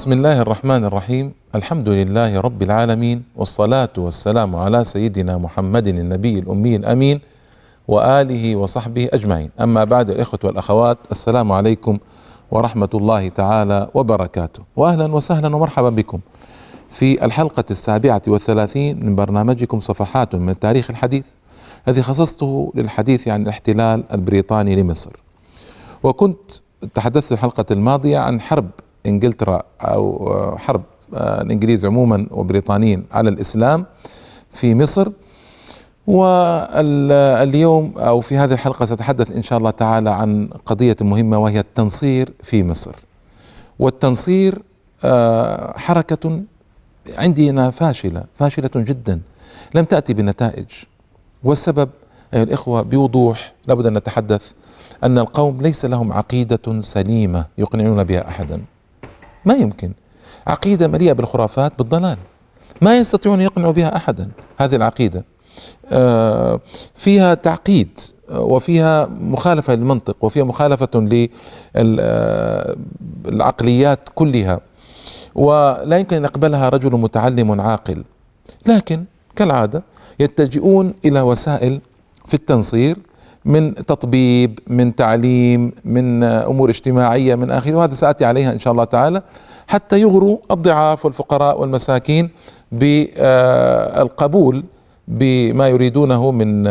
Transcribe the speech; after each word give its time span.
بسم 0.00 0.12
الله 0.12 0.40
الرحمن 0.40 0.84
الرحيم 0.84 1.32
الحمد 1.54 1.88
لله 1.88 2.40
رب 2.40 2.62
العالمين 2.62 3.22
والصلاة 3.36 3.88
والسلام 3.98 4.56
على 4.56 4.84
سيدنا 4.84 5.38
محمد 5.38 5.86
النبي 5.88 6.38
الأمي 6.38 6.76
الأمين 6.76 7.20
وآله 7.88 8.56
وصحبه 8.56 9.08
أجمعين 9.12 9.50
أما 9.60 9.84
بعد 9.84 10.10
الإخوة 10.10 10.40
والأخوات 10.44 10.98
السلام 11.10 11.52
عليكم 11.52 11.98
ورحمة 12.50 12.88
الله 12.94 13.28
تعالى 13.28 13.88
وبركاته 13.94 14.62
وأهلا 14.76 15.14
وسهلا 15.14 15.56
ومرحبا 15.56 15.90
بكم 15.90 16.20
في 16.88 17.24
الحلقة 17.24 17.64
السابعة 17.70 18.22
والثلاثين 18.26 19.06
من 19.06 19.16
برنامجكم 19.16 19.80
صفحات 19.80 20.34
من 20.34 20.48
التاريخ 20.48 20.90
الحديث 20.90 21.26
الذي 21.88 22.02
خصصته 22.02 22.72
للحديث 22.74 23.28
عن 23.28 23.42
الاحتلال 23.42 24.04
البريطاني 24.12 24.76
لمصر. 24.76 25.12
وكنت 26.02 26.50
تحدثت 26.94 27.32
الحلقة 27.32 27.64
الماضية 27.70 28.18
عن 28.18 28.40
حرب 28.40 28.70
إنجلترا 29.06 29.62
أو 29.80 30.56
حرب 30.58 30.82
الإنجليز 31.14 31.86
عموما 31.86 32.26
وبريطانيين 32.30 33.04
على 33.12 33.30
الإسلام 33.30 33.86
في 34.52 34.74
مصر. 34.74 35.08
واليوم 36.06 37.94
أو 37.98 38.20
في 38.20 38.36
هذه 38.36 38.52
الحلقة 38.52 38.84
سأتحدث 38.84 39.30
إن 39.30 39.42
شاء 39.42 39.58
الله 39.58 39.70
تعالى 39.70 40.10
عن 40.10 40.48
قضية 40.66 40.96
مهمة 41.00 41.38
وهي 41.38 41.60
التنصير 41.60 42.32
في 42.42 42.64
مصر. 42.64 42.94
والتنصير 43.78 44.62
حركة 45.76 46.40
عندنا 47.18 47.70
فاشلة 47.70 48.24
فاشلة 48.38 48.70
جدا. 48.74 49.20
لم 49.74 49.84
تأتي 49.84 50.14
بنتائج. 50.14 50.66
والسبب 51.44 51.88
أيها 52.34 52.42
الإخوة 52.42 52.82
بوضوح 52.82 53.52
لابد 53.68 53.86
أن 53.86 53.94
نتحدث 53.94 54.52
أن 55.04 55.18
القوم 55.18 55.62
ليس 55.62 55.84
لهم 55.84 56.12
عقيدة 56.12 56.80
سليمة 56.80 57.46
يقنعون 57.58 58.04
بها 58.04 58.28
احدا. 58.28 58.62
ما 59.44 59.54
يمكن. 59.54 59.92
عقيدة 60.46 60.88
مليئة 60.88 61.12
بالخرافات 61.12 61.72
بالضلال. 61.78 62.18
ما 62.82 62.96
يستطيعون 62.96 63.40
يقنعوا 63.40 63.72
بها 63.72 63.96
احدا 63.96 64.30
هذه 64.58 64.76
العقيدة. 64.76 65.24
فيها 66.94 67.34
تعقيد 67.34 67.98
وفيها 68.30 69.06
مخالفة 69.06 69.74
للمنطق 69.74 70.16
وفيها 70.24 70.44
مخالفة 70.44 71.08
للعقليات 73.24 74.08
كلها. 74.14 74.60
ولا 75.34 75.98
يمكن 75.98 76.16
أن 76.16 76.24
يقبلها 76.24 76.68
رجل 76.68 76.92
متعلم 76.92 77.60
عاقل. 77.60 78.04
لكن 78.66 79.04
كالعادة 79.36 79.82
يتجئون 80.20 80.94
إلى 81.04 81.20
وسائل 81.20 81.80
في 82.26 82.34
التنصير 82.34 82.98
من 83.44 83.74
تطبيب 83.74 84.58
من 84.66 84.94
تعليم 84.96 85.72
من 85.84 86.22
أمور 86.24 86.70
اجتماعية 86.70 87.34
من 87.34 87.50
اخره 87.50 87.74
وهذا 87.74 87.94
سآتي 87.94 88.24
عليها 88.24 88.52
إن 88.52 88.58
شاء 88.58 88.72
الله 88.72 88.84
تعالى 88.84 89.22
حتى 89.66 90.00
يغروا 90.00 90.38
الضعاف 90.50 91.04
والفقراء 91.04 91.60
والمساكين 91.60 92.30
بالقبول 92.72 94.64
بما 95.08 95.68
يريدونه 95.68 96.30
من 96.30 96.62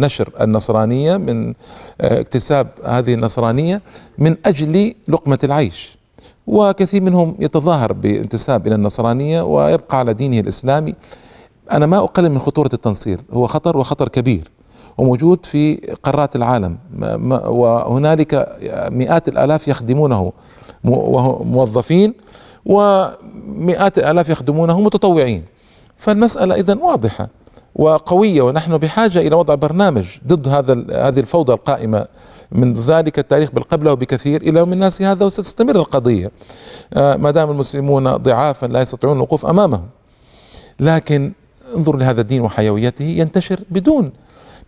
نشر 0.00 0.30
النصرانية 0.40 1.16
من 1.16 1.54
اكتساب 2.00 2.68
هذه 2.84 3.14
النصرانية 3.14 3.82
من 4.18 4.36
أجل 4.46 4.94
لقمة 5.08 5.38
العيش. 5.44 5.98
وكثير 6.46 7.02
منهم 7.02 7.36
يتظاهر 7.38 7.92
بانتساب 7.92 8.66
إلى 8.66 8.74
النصرانية 8.74 9.42
ويبقى 9.42 9.98
على 9.98 10.14
دينه 10.14 10.40
الإسلامي. 10.40 10.94
أنا 11.72 11.86
ما 11.86 11.98
أقلل 11.98 12.30
من 12.30 12.38
خطورة 12.38 12.70
التنصير 12.72 13.20
هو 13.32 13.46
خطر 13.46 13.76
وخطر 13.76 14.08
كبير. 14.08 14.50
وموجود 14.98 15.46
في 15.46 15.76
قارات 16.02 16.36
العالم. 16.36 16.78
وهنالك 17.46 18.58
مئات 18.90 19.28
الآلاف 19.28 19.68
يخدمونه 19.68 20.32
موظفين 21.44 22.14
ومئات 22.66 23.98
الآلاف 23.98 24.28
يخدمونه 24.28 24.80
متطوعين. 24.80 25.44
فالمسألة 25.96 26.54
اذا 26.54 26.74
واضحة 26.74 27.28
وقوية 27.74 28.42
ونحن 28.42 28.76
بحاجة 28.76 29.18
إلى 29.18 29.36
وضع 29.36 29.54
برنامج 29.54 30.06
ضد 30.26 30.48
هذا 30.48 30.72
هذه 31.08 31.20
الفوضى 31.20 31.52
القائمة 31.52 32.06
من 32.52 32.72
ذلك 32.72 33.18
التاريخ 33.18 33.50
بل 33.50 33.62
قبله 33.62 33.94
بكثير 33.94 34.42
إلى 34.42 34.58
يوم 34.58 34.72
الناس 34.72 35.02
هذا 35.02 35.24
وستستمر 35.26 35.76
القضية. 35.76 36.30
ما 36.96 37.30
دام 37.30 37.50
المسلمون 37.50 38.16
ضعافا 38.16 38.66
لا 38.66 38.80
يستطيعون 38.80 39.16
الوقوف 39.16 39.46
أمامهم. 39.46 39.86
لكن 40.80 41.32
انظر 41.76 41.96
لهذا 41.96 42.20
الدين 42.20 42.40
وحيويته 42.40 43.04
ينتشر 43.04 43.60
بدون 43.70 44.12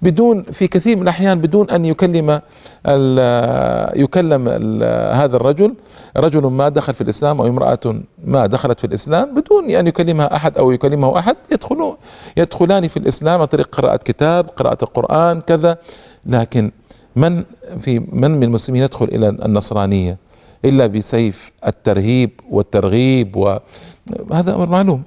بدون 0.03 0.43
في 0.43 0.67
كثير 0.67 0.97
من 0.97 1.03
الأحيان 1.03 1.41
بدون 1.41 1.71
أن 1.71 1.85
يكلم 1.85 2.41
ال 2.87 4.01
يكلم 4.01 4.45
ال 4.49 4.83
هذا 5.17 5.37
الرجل 5.37 5.75
رجل 6.17 6.43
ما 6.47 6.69
دخل 6.69 6.95
في 6.95 7.01
الإسلام 7.01 7.41
أو 7.41 7.47
امرأة 7.47 8.01
ما 8.25 8.47
دخلت 8.47 8.79
في 8.79 8.87
الإسلام 8.87 9.35
بدون 9.35 9.71
أن 9.71 9.87
يكلمها 9.87 10.37
أحد 10.37 10.59
أو 10.59 10.71
يكلمه 10.73 11.19
أحد 11.19 11.37
يدخلون 11.53 11.97
يدخلان 12.37 12.89
في 12.89 12.97
الإسلام 12.97 13.41
عن 13.41 13.47
طريق 13.47 13.69
قراءة 13.77 13.97
كتاب 13.97 14.49
قراءة 14.57 14.85
القرآن 14.85 15.41
كذا. 15.41 15.79
لكن 16.27 16.71
من 17.17 17.45
في 17.81 17.99
من 17.99 18.31
من 18.31 18.43
المسلمين 18.43 18.83
يدخل 18.83 19.05
إلى 19.05 19.29
النصرانية 19.29 20.19
إلا 20.65 20.87
بسيف 20.87 21.53
الترهيب 21.67 22.31
والترغيب 22.51 23.37
وهذا 23.37 24.55
أمر 24.55 24.69
معلوم. 24.69 25.03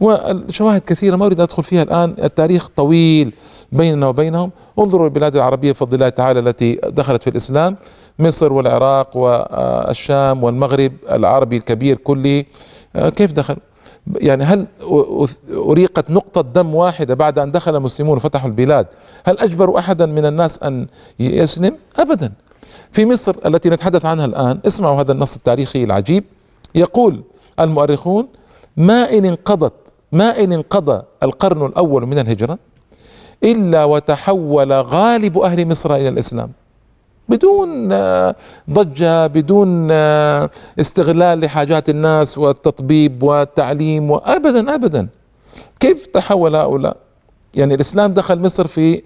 والشواهد 0.00 0.80
كثيرة 0.80 1.16
ما 1.16 1.26
أريد 1.26 1.40
أدخل 1.40 1.62
فيها 1.62 1.82
الآن. 1.82 2.14
التاريخ 2.22 2.68
طويل 2.68 3.32
بيننا 3.72 4.08
وبينهم. 4.08 4.50
انظروا 4.78 5.06
البلاد 5.06 5.36
العربية 5.36 5.72
بفضل 5.72 5.94
الله 5.94 6.08
تعالى 6.08 6.40
التي 6.40 6.80
دخلت 6.84 7.22
في 7.22 7.30
الإسلام. 7.30 7.76
مصر 8.18 8.52
والعراق 8.52 9.16
والشام 9.16 10.44
والمغرب 10.44 10.92
العربي 11.10 11.56
الكبير 11.56 11.96
كله. 11.96 12.44
كيف 12.96 13.32
دخل 13.32 13.56
يعني 14.16 14.44
هل 14.44 14.66
أريقت 15.54 16.10
نقطة 16.10 16.40
دم 16.40 16.74
واحدة 16.74 17.14
بعد 17.14 17.38
أن 17.38 17.50
دخل 17.50 17.76
المسلمون 17.76 18.16
وفتحوا 18.16 18.48
البلاد؟ 18.48 18.86
هل 19.24 19.38
أجبروا 19.38 19.78
أحدا 19.78 20.06
من 20.06 20.26
الناس 20.26 20.62
أن 20.62 20.86
يسلم؟ 21.20 21.76
أبدا. 21.98 22.32
في 22.92 23.06
مصر 23.06 23.36
التي 23.46 23.70
نتحدث 23.70 24.06
عنها 24.06 24.24
الآن 24.24 24.60
اسمعوا 24.66 25.00
هذا 25.00 25.12
النص 25.12 25.36
التاريخي 25.36 25.84
العجيب. 25.84 26.24
يقول 26.74 27.22
المؤرخون 27.60 28.28
ما 28.76 29.12
إن 29.12 29.24
انقضت 29.24 29.72
ما 30.12 30.44
إن 30.44 30.52
انقضى 30.52 31.02
القرن 31.22 31.66
الأول 31.66 32.06
من 32.06 32.18
الهجرة 32.18 32.58
إلا 33.44 33.84
وتحول 33.84 34.72
غالب 34.72 35.38
أهل 35.38 35.68
مصر 35.68 35.94
إلى 35.94 36.08
الإسلام. 36.08 36.52
بدون 37.28 37.88
ضجة 38.70 39.26
بدون 39.26 39.90
استغلال 40.80 41.40
لحاجات 41.40 41.88
الناس 41.88 42.38
والتطبيب 42.38 43.22
والتعليم 43.22 44.10
وأبدا 44.10 44.74
أبدا. 44.74 45.08
كيف 45.80 46.06
تحول 46.06 46.56
هؤلاء؟ 46.56 46.96
يعني 47.54 47.74
الإسلام 47.74 48.14
دخل 48.14 48.38
مصر 48.38 48.66
في 48.66 49.02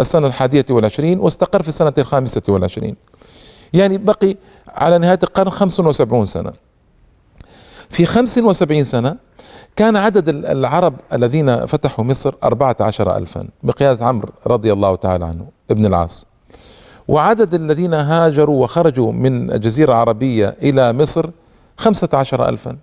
السنة 0.00 0.26
الحادية 0.26 0.64
والعشرين 0.70 1.20
واستقر 1.20 1.62
في 1.62 1.68
السنة 1.68 1.92
الخامسة 1.98 2.42
والعشرين. 2.48 2.96
يعني 3.72 3.98
بقي 3.98 4.36
على 4.68 4.98
نهاية 4.98 5.18
القرن 5.22 5.50
خمس 5.50 5.80
وسبعون 5.80 6.24
سنة. 6.24 6.52
في 7.90 8.06
خمس 8.06 8.38
وسبعين 8.38 8.84
سنة 8.84 9.16
كان 9.76 9.96
عدد 9.96 10.28
العرب 10.28 10.94
الذين 11.12 11.66
فتحوا 11.66 12.04
مصر 12.04 12.34
أربعة 12.44 12.76
عشر 12.80 13.16
ألفا 13.16 13.48
بقيادة 13.62 14.06
عمرو 14.06 14.28
رضي 14.46 14.72
الله 14.72 14.96
تعالى 14.96 15.24
عنه 15.24 15.46
ابن 15.70 15.86
العاص. 15.86 16.26
وعدد 17.08 17.54
الذين 17.54 17.94
هاجروا 17.94 18.62
وخرجوا 18.62 19.12
من 19.12 19.52
الجزيرة 19.52 19.92
العربية 19.92 20.56
إلى 20.62 20.92
مصر 20.92 21.30
خمسة 21.76 22.08
عشر 22.14 22.48
ألفا. 22.48 22.76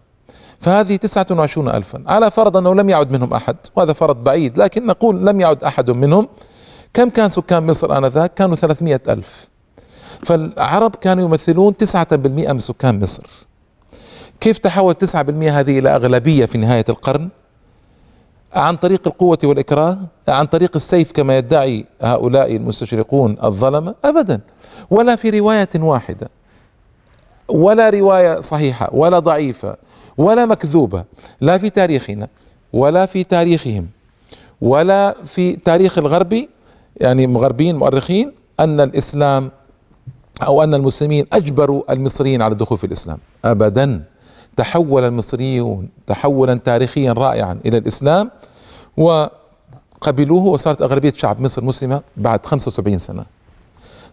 فهذه 0.59 0.95
تسعة 0.95 1.27
وعشرون 1.31 1.69
ألفا. 1.69 2.03
على 2.07 2.31
فرض 2.31 2.57
أنه 2.57 2.75
لم 2.75 2.89
يعد 2.89 3.11
منهم 3.11 3.33
أحد 3.33 3.55
وهذا 3.75 3.93
فرض 3.93 4.23
بعيد 4.23 4.57
لكن 4.57 4.85
نقول 4.85 5.25
لم 5.25 5.41
يعد 5.41 5.63
أحد 5.63 5.91
منهم. 5.91 6.27
كم 6.93 7.09
كان 7.09 7.29
سكان 7.29 7.67
مصر 7.67 7.97
آنذاك؟ 7.97 8.33
كانوا 8.33 8.55
ثلاثمائة 8.55 9.01
ألف. 9.07 9.47
فالعرب 10.23 10.95
كانوا 10.95 11.23
يمثلون 11.23 11.77
تسعة 11.77 12.15
بالمئة 12.15 12.53
من 12.53 12.59
سكان 12.59 12.99
مصر. 12.99 13.23
كيف 14.43 14.57
تحول 14.57 14.93
تسعة 14.93 15.23
بالمئة 15.23 15.59
هذه 15.59 15.79
إلى 15.79 15.95
أغلبية 15.95 16.45
في 16.45 16.57
نهاية 16.57 16.85
القرن؟ 16.89 17.29
عن 18.53 18.75
طريق 18.77 19.07
القوة 19.07 19.37
والإكراه 19.43 19.97
عن 20.27 20.45
طريق 20.45 20.71
السيف 20.75 21.11
كما 21.11 21.37
يدعي 21.37 21.85
هؤلاء 22.01 22.55
المستشرقون 22.55 23.37
الظلمة 23.43 23.95
أبدا. 24.05 24.39
ولا 24.91 25.15
في 25.15 25.29
رواية 25.29 25.69
واحدة 25.75 26.29
ولا 27.49 27.89
رواية 27.89 28.39
صحيحة 28.39 28.89
ولا 28.93 29.19
ضعيفة 29.19 29.75
ولا 30.17 30.45
مكذوبة 30.45 31.03
لا 31.41 31.57
في 31.57 31.69
تاريخنا 31.69 32.27
ولا 32.73 33.05
في 33.05 33.23
تاريخهم 33.23 33.87
ولا 34.61 35.15
في 35.25 35.55
تاريخ 35.55 35.97
الغربي 35.97 36.49
يعني 36.97 37.27
مغربيين 37.27 37.75
مؤرخين 37.75 38.31
أن 38.59 38.79
الإسلام 38.81 39.51
أو 40.43 40.63
أن 40.63 40.73
المسلمين 40.73 41.25
أجبروا 41.33 41.93
المصريين 41.93 42.41
على 42.41 42.51
الدخول 42.51 42.77
في 42.77 42.83
الإسلام. 42.83 43.17
أبدا. 43.45 44.12
تحول 44.57 45.03
المصريون 45.03 45.89
تحولا 46.07 46.55
تاريخيا 46.55 47.13
رائعا 47.13 47.59
إلى 47.65 47.77
الإسلام 47.77 48.31
وقبلوه 48.97 50.45
وصارت 50.45 50.81
أغلبية 50.81 51.13
شعب 51.15 51.41
مصر 51.41 51.63
مسلمة 51.63 52.01
بعد 52.17 52.45
75 52.45 52.97
سنة. 52.97 53.25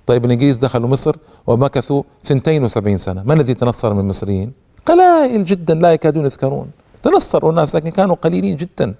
طيب 0.06 0.24
الإنجليز 0.24 0.56
دخلوا 0.56 0.88
مصر 0.88 1.16
ومكثوا 1.46 2.02
72 2.26 2.98
سنة. 2.98 3.22
من 3.22 3.32
الذي 3.32 3.54
تنصر 3.54 3.94
من 3.94 4.00
المصريين؟ 4.00 4.52
قلائل 4.86 5.44
جدا 5.44 5.74
لا 5.74 5.92
يكادون 5.92 6.24
يذكرون. 6.24 6.70
تنصروا 7.02 7.50
الناس 7.50 7.76
لكن 7.76 7.90
كانوا 7.90 8.16
قليلين 8.16 8.56
جدا. 8.56 8.94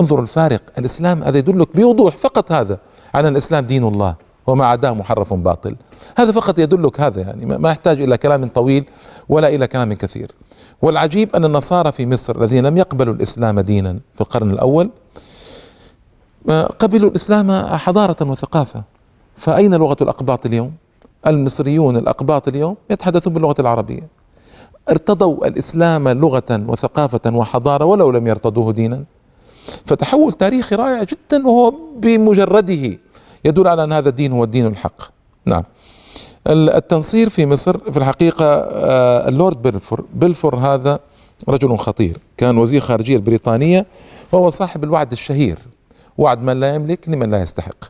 انظروا 0.00 0.22
الفارق. 0.22 0.62
الإسلام 0.78 1.22
هذا 1.22 1.38
يدلك 1.38 1.76
بوضوح 1.76 2.16
فقط 2.16 2.52
هذا 2.52 2.78
على 3.14 3.28
الإسلام 3.28 3.66
دين 3.66 3.84
الله 3.84 4.14
وما 4.46 4.66
عداه 4.66 4.90
محرف 4.90 5.34
باطل. 5.34 5.76
هذا 6.18 6.32
فقط 6.32 6.58
يدلك 6.58 7.00
هذا 7.00 7.20
يعني 7.20 7.46
ما 7.58 7.70
يحتاج 7.70 8.02
إلى 8.02 8.18
كلام 8.18 8.48
طويل 8.48 8.84
ولا 9.28 9.48
إلى 9.48 9.66
كلام 9.66 9.92
كثير. 9.92 10.32
والعجيب 10.82 11.36
أن 11.36 11.44
النصارى 11.44 11.92
في 11.92 12.06
مصر 12.06 12.38
الذين 12.38 12.66
لم 12.66 12.76
يقبلوا 12.76 13.14
الإسلام 13.14 13.60
دينا 13.60 13.92
في 14.14 14.20
القرن 14.20 14.50
الأول 14.50 14.90
قبلوا 16.78 17.10
الإسلام 17.10 17.52
حضارة 17.76 18.16
وثقافة. 18.20 18.82
فأين 19.36 19.74
لغة 19.74 19.96
الأقباط 20.00 20.46
اليوم؟ 20.46 20.72
المصريون 21.26 21.96
الأقباط 21.96 22.48
اليوم 22.48 22.76
يتحدثون 22.90 23.32
باللغة 23.32 23.54
العربية. 23.58 24.08
ارتضوا 24.90 25.46
الإسلام 25.46 26.08
لغة 26.08 26.64
وثقافة 26.68 27.20
وحضارة 27.26 27.84
ولو 27.84 28.10
لم 28.10 28.26
يرتضوه 28.26 28.72
دينا. 28.72 29.04
فتحول 29.86 30.32
تاريخي 30.32 30.74
رائع 30.74 31.02
جدا 31.02 31.46
وهو 31.46 31.74
بمجرده 31.96 32.98
يدل 33.44 33.68
على 33.68 33.84
أن 33.84 33.92
هذا 33.92 34.08
الدين 34.08 34.32
هو 34.32 34.44
الدين 34.44 34.66
الحق. 34.66 35.02
نعم. 35.44 35.64
التنصير 36.46 37.28
في 37.28 37.46
مصر 37.46 37.78
في 37.78 37.96
الحقيقة 37.96 38.44
آه، 38.44 39.28
اللورد 39.28 39.62
بلفور 39.62 40.04
بلفور 40.14 40.56
هذا 40.56 41.00
رجل 41.48 41.78
خطير. 41.78 42.18
كان 42.36 42.58
وزير 42.58 42.80
خارجية 42.80 43.16
البريطانية 43.16 43.86
وهو 44.32 44.50
صاحب 44.50 44.84
الوعد 44.84 45.12
الشهير. 45.12 45.58
وعد 46.18 46.42
من 46.42 46.60
لا 46.60 46.74
يملك 46.74 47.08
لمن 47.08 47.30
لا 47.30 47.42
يستحق. 47.42 47.84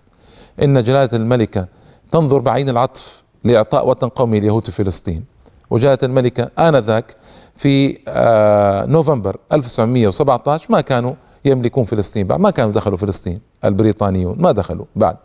إن 0.63 0.83
جلالة 0.83 1.17
الملكة 1.17 1.67
تنظر 2.13 2.39
بعين 2.39 2.69
العطف 2.69 3.23
لإعطاء 3.45 3.89
وطن 3.89 4.09
قومي 4.09 4.39
اليهود 4.39 4.65
في 4.65 4.73
فلسطين. 4.73 5.25
وجاءت 5.71 6.05
الملكة 6.05 6.51
آنذاك 6.59 7.17
في 7.57 7.99
آه، 8.09 8.87
نوفمبر 8.87 9.37
1917 9.53 10.67
ما 10.73 10.81
كانوا 10.81 11.15
يملكون 11.45 11.85
فلسطين 11.85 12.27
بعد. 12.27 12.41
ما 12.41 12.51
كانوا 12.51 12.73
دخلوا 12.73 12.97
فلسطين 12.99 13.41
البريطانيون 13.65 14.37
ما 14.39 14.53
دخلوا 14.53 14.85
بعد. 14.97 15.17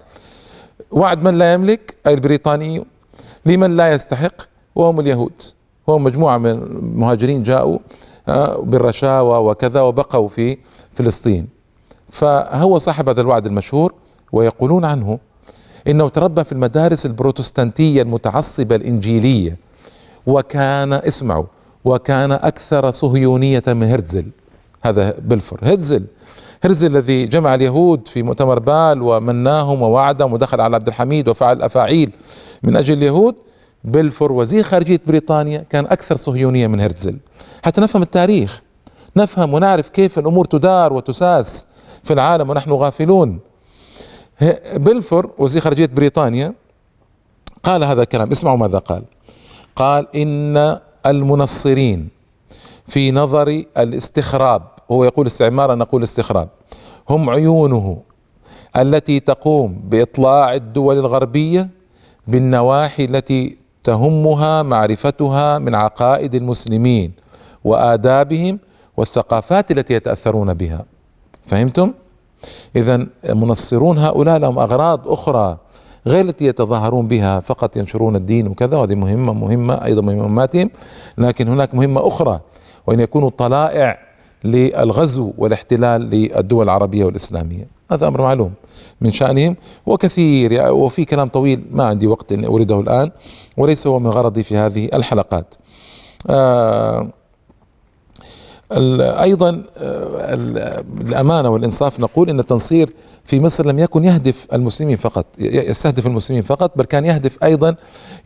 وعد 0.92 1.24
من 1.24 1.38
لا 1.38 1.54
يملك 1.54 1.96
أي 2.08 2.14
البريطانيون. 2.14 2.86
لمن 3.46 3.76
لا 3.78 3.92
يستحق 3.92 4.42
وهم 4.76 5.00
اليهود. 5.00 5.42
وهم 5.88 6.04
مجموعة 6.04 6.38
من 6.38 6.50
المهاجرين 6.50 7.44
جاءوا 7.44 7.78
آه، 8.28 8.58
بالرشاوى 8.58 9.50
وكذا 9.52 9.82
وبقوا 9.82 10.28
في 10.28 10.58
فلسطين. 10.94 11.48
فهو 12.10 12.80
صاحب 12.80 13.10
هذا 13.10 13.22
الوعد 13.22 13.46
المشهور 13.46 13.94
ويقولون 14.32 14.86
عنه 14.86 15.20
إنه 15.88 16.10
تربى 16.10 16.44
في 16.44 16.52
المدارس 16.52 17.06
البروتستانتية 17.06 18.02
المتعصبة 18.02 18.76
الإنجيلية 18.76 19.58
وكان 20.28 20.94
اسمعوا 20.94 21.46
وكان 21.86 22.32
أكثر 22.32 22.92
صهيونية 22.92 23.64
من 23.68 23.84
هرتزل. 23.84 24.26
هذا 24.86 25.16
بلفور 25.20 25.60
هرتزل 25.64 26.06
هرتزل 26.64 26.92
الذي 26.92 27.26
جمع 27.26 27.56
اليهود 27.56 28.08
في 28.08 28.24
مؤتمر 28.24 28.60
بال 28.60 29.02
ومناهم 29.02 29.82
ووعدهم 29.82 30.34
ودخل 30.34 30.62
على 30.62 30.76
عبد 30.76 30.88
الحميد 30.88 31.28
وفعل 31.28 31.62
أفاعيل 31.62 32.12
من 32.64 32.76
أجل 32.76 32.94
اليهود 32.98 33.36
بلفور 33.84 34.32
وزير 34.32 34.64
خارجية 34.64 35.02
بريطانيا 35.08 35.66
كان 35.70 35.86
أكثر 35.86 36.18
صهيونية 36.18 36.68
من 36.68 36.82
هرتزل. 36.82 37.18
حتى 37.64 37.82
نفهم 37.82 38.02
التاريخ 38.02 38.62
نفهم 39.18 39.54
ونعرف 39.54 39.90
كيف 39.90 40.20
الأمور 40.20 40.46
تدار 40.46 40.94
وتساس 40.94 41.68
في 42.04 42.14
العالم 42.14 42.50
ونحن 42.50 42.72
غافلون. 42.72 43.40
بلفور 44.76 45.32
وزير 45.38 45.62
خارجية 45.62 45.86
بريطانيا 45.86 46.54
قال 47.64 47.84
هذا 47.84 48.02
الكلام. 48.02 48.32
اسمعوا 48.32 48.58
ماذا 48.58 48.78
قال. 48.78 49.04
قال 49.76 50.08
إن 50.16 50.80
المنصرين 51.06 52.10
في 52.88 53.12
نظر 53.12 53.64
الاستخراب 53.78 54.73
هو 54.92 55.04
يقول 55.04 55.28
استعمار 55.28 55.74
أنا 55.74 55.84
أقول 55.84 56.04
استخراب 56.04 56.50
هم 57.10 57.30
عيونه 57.30 57.98
التي 58.78 59.20
تقوم 59.20 59.82
بإطلاع 59.84 60.54
الدول 60.54 60.98
الغربية 60.98 61.70
بالنواحي 62.28 63.06
التي 63.06 63.58
تهمها 63.84 64.64
معرفتها 64.64 65.60
من 65.60 65.76
عقائد 65.76 66.36
المسلمين 66.36 67.12
وآدابهم 67.64 68.60
والثقافات 68.98 69.72
التي 69.72 69.94
يتأثرون 69.94 70.54
بها 70.54 70.86
فهمتم؟ 71.46 71.94
إذا 72.76 73.08
منصرون 73.34 73.98
هؤلاء 73.98 74.38
لهم 74.38 74.60
أغراض 74.60 75.08
أخرى 75.08 75.58
غير 76.08 76.26
التي 76.26 76.46
يتظاهرون 76.46 77.08
بها 77.08 77.40
فقط 77.40 77.78
ينشرون 77.78 78.16
الدين 78.16 78.48
وكذا 78.48 78.78
وهذه 78.78 78.96
مهمة 78.96 79.34
مهمة 79.34 79.86
أيضا 79.86 80.02
من 80.02 80.18
مهماتهم 80.18 80.70
لكن 81.18 81.48
هناك 81.48 81.76
مهمة 81.76 82.08
أخرى 82.08 82.40
وأن 82.88 83.00
يكونوا 83.00 83.30
طلائع 83.30 84.00
للغزو 84.44 85.34
والاحتلال 85.38 86.02
للدول 86.02 86.64
العربية 86.64 87.06
والإسلامية. 87.06 87.68
هذا 87.92 88.08
أمر 88.08 88.22
معلوم 88.22 88.54
من 89.02 89.12
شأنهم 89.12 89.56
وكثير 89.86 90.72
وفي 90.72 91.06
كلام 91.06 91.28
طويل 91.28 91.66
ما 91.72 91.84
عندي 91.84 92.08
وقت 92.08 92.32
أن 92.32 92.46
أورده 92.46 92.80
الآن 92.80 93.12
وليس 93.58 93.88
هو 93.88 94.00
من 94.00 94.08
غرضي 94.08 94.44
في 94.44 94.58
هذه 94.58 94.90
الحلقات. 94.94 95.56
آه 96.30 97.10
أيضا 99.02 99.64
آه، 99.78 100.34
الأمانة 101.02 101.50
والإنصاف 101.50 102.00
نقول 102.00 102.30
إن 102.30 102.40
التنصير 102.40 102.94
في 103.26 103.40
مصر 103.40 103.66
لم 103.66 103.80
يكن 103.80 104.06
يهدف 104.06 104.48
المسلمين 104.54 104.98
فقط 104.98 105.26
يستهدف 105.40 106.08
المسلمين 106.08 106.44
فقط 106.44 106.78
بل 106.78 106.86
كان 106.86 107.06
يهدف 107.06 107.44
أيضا 107.44 107.76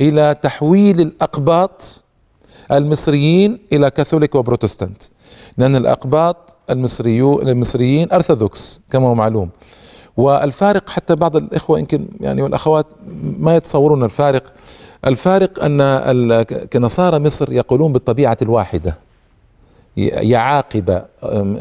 إلى 0.02 0.36
تحويل 0.42 1.02
الأقباط 1.02 2.04
المصريين 2.72 3.60
إلى 3.74 3.90
كاثوليك 3.90 4.36
وبروتستانت. 4.36 5.04
لأن 5.58 5.76
الأقباط 5.76 6.56
المصريون 6.70 7.50
المصريين 7.50 8.08
أرثوذكس 8.14 8.82
كما 8.90 9.08
هو 9.08 9.16
معلوم. 9.16 9.50
والفارق 10.18 10.90
حتى 10.90 11.16
بعض 11.16 11.36
الإخوة 11.36 11.80
يمكن 11.80 12.08
يعني 12.20 12.42
والأخوات 12.42 12.86
ما 13.22 13.56
يتصورون 13.56 14.04
الفارق. 14.04 14.54
الفارق 15.06 15.64
أن 15.64 16.44
كنصارى 16.44 17.20
مصر 17.20 17.52
يقولون 17.52 17.94
بالطبيعة 17.94 18.38
الواحدة. 18.42 18.98
يعاقبة 19.98 21.06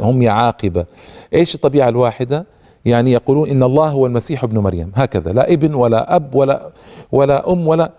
هم 0.01 0.23
يعاقبة 0.23 0.87
إيش 1.35 1.55
الطبيعة 1.55 1.89
الواحدة؟ 1.89 2.47
يعني 2.85 3.13
يقولون 3.13 3.51
إن 3.51 3.63
الله 3.63 3.89
هو 3.89 4.07
المسيح 4.07 4.45
ابن 4.45 4.59
مريم. 4.59 4.93
هكذا. 4.95 5.33
لا 5.33 5.53
ابن 5.53 5.75
ولا 5.75 6.17
أب 6.17 6.35
ولا 6.35 6.71
ولا 7.13 7.53
أم 7.53 7.69
ولا 7.69 7.93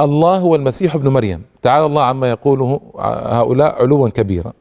الله 0.00 0.36
هو 0.36 0.54
المسيح 0.54 0.94
ابن 0.94 1.08
مريم. 1.08 1.42
تعالى 1.62 1.86
الله 1.86 2.02
عما 2.02 2.30
يقوله 2.30 2.80
هؤلاء 3.38 3.82
علوا 3.82 4.08
كبيرا. 4.08 4.52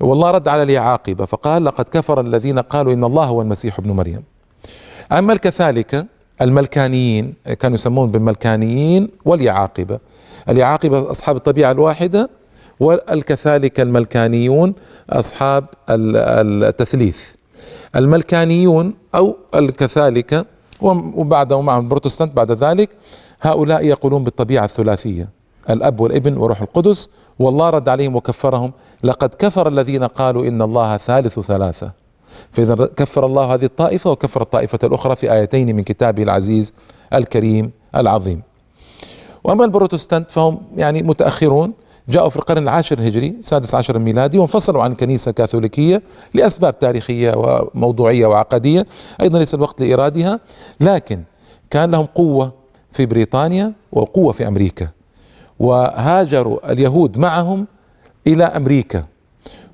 والله 0.00 0.30
رد 0.30 0.48
على 0.48 0.62
اليعاقبة 0.62 1.24
فقال 1.24 1.64
لقد 1.64 1.84
كفر 1.84 2.20
الذين 2.20 2.58
قالوا 2.58 2.92
إن 2.92 3.04
الله 3.04 3.24
هو 3.24 3.42
المسيح 3.42 3.78
ابن 3.78 3.90
مريم. 3.90 4.22
أما 5.12 5.32
الكثالكة 5.32 6.06
الملكانيين 6.42 7.34
كانوا 7.60 7.74
يسمون 7.74 8.10
بالملكانيين 8.10 9.08
واليعاقبة. 9.24 9.98
اليعاقبة 10.48 11.10
أصحاب 11.10 11.36
الطبيعة 11.36 11.72
الواحدة 11.72 12.30
والكذلك 12.80 13.80
الملكانيون 13.80 14.74
أصحاب 15.10 15.64
التثليث. 15.88 17.34
الملكانيون 17.96 18.94
أو 19.14 19.36
الكثالكة 19.54 20.44
وبعده 20.80 21.60
معهم 21.60 21.84
البروتستانت 21.84 22.36
بعد 22.36 22.52
ذلك 22.52 22.90
هؤلاء 23.42 23.84
يقولون 23.84 24.24
بالطبيعة 24.24 24.64
الثلاثية 24.64 25.28
الأب 25.70 26.00
والابن 26.00 26.36
وروح 26.36 26.60
القدس 26.62 27.08
والله 27.38 27.70
رد 27.70 27.88
عليهم 27.88 28.16
وكفرهم 28.16 28.72
لقد 29.04 29.34
كفر 29.34 29.68
الذين 29.68 30.04
قالوا 30.04 30.48
إن 30.48 30.62
الله 30.62 30.96
ثالث 30.96 31.40
ثلاثة. 31.40 31.92
فإذا 32.52 32.74
كفر 32.74 33.26
الله 33.26 33.54
هذه 33.54 33.64
الطائفة 33.64 34.10
وكفر 34.10 34.42
الطائفة 34.42 34.78
الأخرى 34.84 35.16
في 35.16 35.32
آيتين 35.32 35.76
من 35.76 35.82
كتابه 35.82 36.22
العزيز 36.22 36.72
الكريم 37.14 37.70
العظيم. 37.96 38.42
وأما 39.44 39.64
البروتستانت 39.64 40.30
فهم 40.30 40.58
يعني 40.76 41.02
متأخرون 41.02 41.72
جاءوا 42.08 42.28
في 42.28 42.36
القرن 42.36 42.62
العاشر 42.62 42.98
الهجري 42.98 43.28
السادس 43.28 43.74
عشر 43.74 43.96
الميلادي 43.96 44.38
وانفصلوا 44.38 44.82
عن 44.82 44.92
الكنيسة 44.92 45.28
الكاثوليكية 45.28 46.02
لأسباب 46.34 46.78
تاريخية 46.78 47.32
وموضوعية 47.36 48.26
وعقدية 48.26 48.86
أيضا 49.20 49.38
ليس 49.38 49.54
الوقت 49.54 49.80
لإيرادها 49.80 50.40
لكن 50.80 51.22
كان 51.70 51.90
لهم 51.90 52.06
قوة 52.06 52.59
في 52.92 53.06
بريطانيا 53.06 53.72
وقوة 53.92 54.32
في 54.32 54.48
أمريكا 54.48 54.88
وهاجروا 55.58 56.72
اليهود 56.72 57.18
معهم 57.18 57.66
إلى 58.26 58.44
أمريكا. 58.44 59.04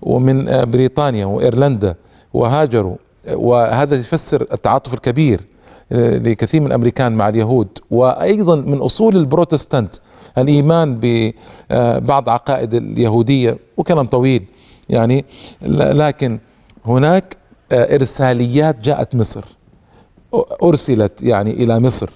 ومن 0.03 0.65
بريطانيا 0.71 1.27
وإيرلندا 1.27 1.95
وهاجروا 2.35 2.97
وهذا 3.33 3.95
يفسر 3.97 4.47
التعاطف 4.53 4.95
الكبير 4.95 5.41
لكثير 5.91 6.61
من 6.61 6.67
الامريكان 6.67 7.13
مع 7.13 7.29
اليهود. 7.29 7.69
وأيضا 7.91 8.57
من 8.57 8.79
أصول 8.79 9.17
البروتستانت 9.17 9.95
الإيمان 10.39 10.99
ببعض 11.03 12.29
عقائد 12.29 12.75
اليهودية 12.75 13.59
وكلام 13.77 14.07
طويل. 14.07 14.45
يعني 14.89 15.25
لكن 15.63 16.39
هناك 16.85 17.37
إرساليات 17.73 18.81
جاءت 18.81 19.15
مصر 19.15 19.45
أرسلت 20.63 21.23
يعني 21.23 21.51
إلى 21.51 21.81
مصر. 21.81 22.11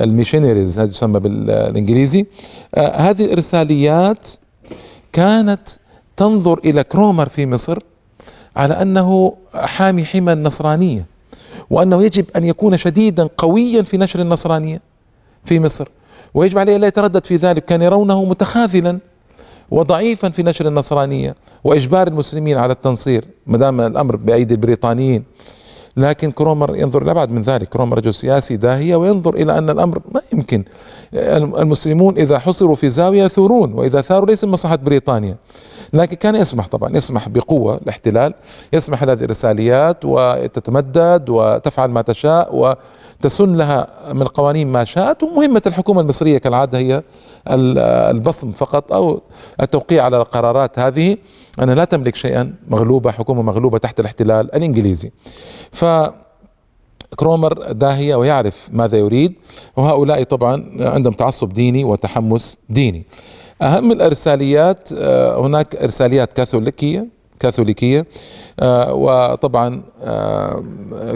ال 0.00 0.06
missionaries 0.06 0.78
هذا 0.78 0.90
يسمى 0.90 1.20
بالإنجليزي. 1.20 2.26
آه، 2.74 2.96
هذه 2.96 3.24
الارساليات 3.24 4.28
كانت 5.12 5.68
تنظر 6.16 6.58
إلى 6.58 6.84
كرومر 6.84 7.28
في 7.28 7.46
مصر 7.46 7.78
على 8.56 8.82
أنه 8.82 9.36
حامي 9.54 10.04
حمى 10.04 10.32
النصرانية 10.32 11.06
وأنه 11.70 12.02
يجب 12.02 12.24
أن 12.36 12.44
يكون 12.44 12.76
شديدا 12.78 13.28
قويا 13.38 13.82
في 13.82 13.96
نشر 13.96 14.20
النصرانية 14.20 14.80
في 15.44 15.60
مصر. 15.60 15.88
ويجب 16.34 16.58
عليه 16.58 16.76
لا 16.76 16.86
يتردد 16.86 17.24
في 17.24 17.36
ذلك 17.36 17.64
كان 17.64 17.82
يرونه 17.82 18.24
متخاذلا 18.24 18.98
وضعيفا 19.70 20.30
في 20.30 20.42
نشر 20.42 20.68
النصرانية 20.68 21.34
وإجبار 21.64 22.06
المسلمين 22.06 22.58
على 22.58 22.72
التنصير 22.72 23.24
ما 23.46 23.58
دام 23.58 23.80
الأمر 23.80 24.16
بأيدي 24.16 24.54
البريطانيين. 24.54 25.24
لكن 25.96 26.30
كرومر 26.30 26.76
ينظر 26.76 27.04
لابعد 27.04 27.30
من 27.30 27.42
ذلك. 27.42 27.68
كرومر 27.68 27.98
رجل 27.98 28.14
سياسي 28.14 28.56
داهية 28.56 28.96
وينظر 28.96 29.34
إلى 29.34 29.58
أن 29.58 29.70
الأمر 29.70 30.00
ما 30.12 30.20
يمكن. 30.32 30.64
المسلمون 31.14 32.18
إذا 32.18 32.38
حصروا 32.38 32.74
في 32.74 32.88
زاوية 32.88 33.22
يثورون 33.24 33.72
وإذا 33.72 34.00
ثاروا 34.00 34.26
ليس 34.26 34.44
مصلحة 34.44 34.76
بريطانيا. 34.76 35.36
لكن 35.92 36.16
كان 36.16 36.34
يسمح 36.34 36.66
طبعا 36.66 36.96
يسمح 36.96 37.28
بقوة 37.28 37.74
الاحتلال 37.76 38.34
يسمح 38.72 39.02
هذه 39.02 39.12
الرساليات 39.24 39.96
وتتمدد 40.04 41.24
وتفعل 41.28 41.90
ما 41.90 42.02
تشاء 42.02 42.76
وتسن 43.20 43.54
لها 43.54 44.12
من 44.12 44.22
القوانين 44.22 44.68
ما 44.68 44.84
شاءت 44.84 45.22
ومهمة 45.22 45.62
الحكومة 45.66 46.00
المصرية 46.00 46.38
كالعادة 46.38 46.78
هي 46.78 47.02
البصم 47.48 48.52
فقط 48.52 48.92
أو 48.92 49.22
التوقيع 49.60 50.04
على 50.04 50.16
القرارات 50.16 50.78
هذه. 50.78 51.16
أنا 51.58 51.72
لا 51.72 51.84
تملك 51.84 52.14
شيئا 52.14 52.54
مغلوبة 52.68 53.10
حكومة 53.10 53.42
مغلوبة 53.42 53.78
تحت 53.78 54.00
الاحتلال 54.00 54.54
الإنجليزي. 54.54 55.10
ف 55.72 55.84
كرومر 57.16 57.72
داهية 57.72 58.14
ويعرف 58.14 58.68
ماذا 58.72 58.98
يريد 58.98 59.34
وهؤلاء 59.76 60.22
طبعا 60.22 60.76
عندهم 60.80 61.12
تعصب 61.12 61.52
ديني 61.52 61.84
وتحمس 61.84 62.58
ديني. 62.68 63.06
أهم 63.62 63.92
الإرساليات 63.92 64.88
آه، 64.92 65.46
هناك 65.46 65.76
إرساليات 65.76 66.32
كاثوليكية 66.32 67.15
كاثوليكية. 67.40 68.06
آه، 68.60 68.94
وطبعا 68.94 69.82
آه، 70.02 70.64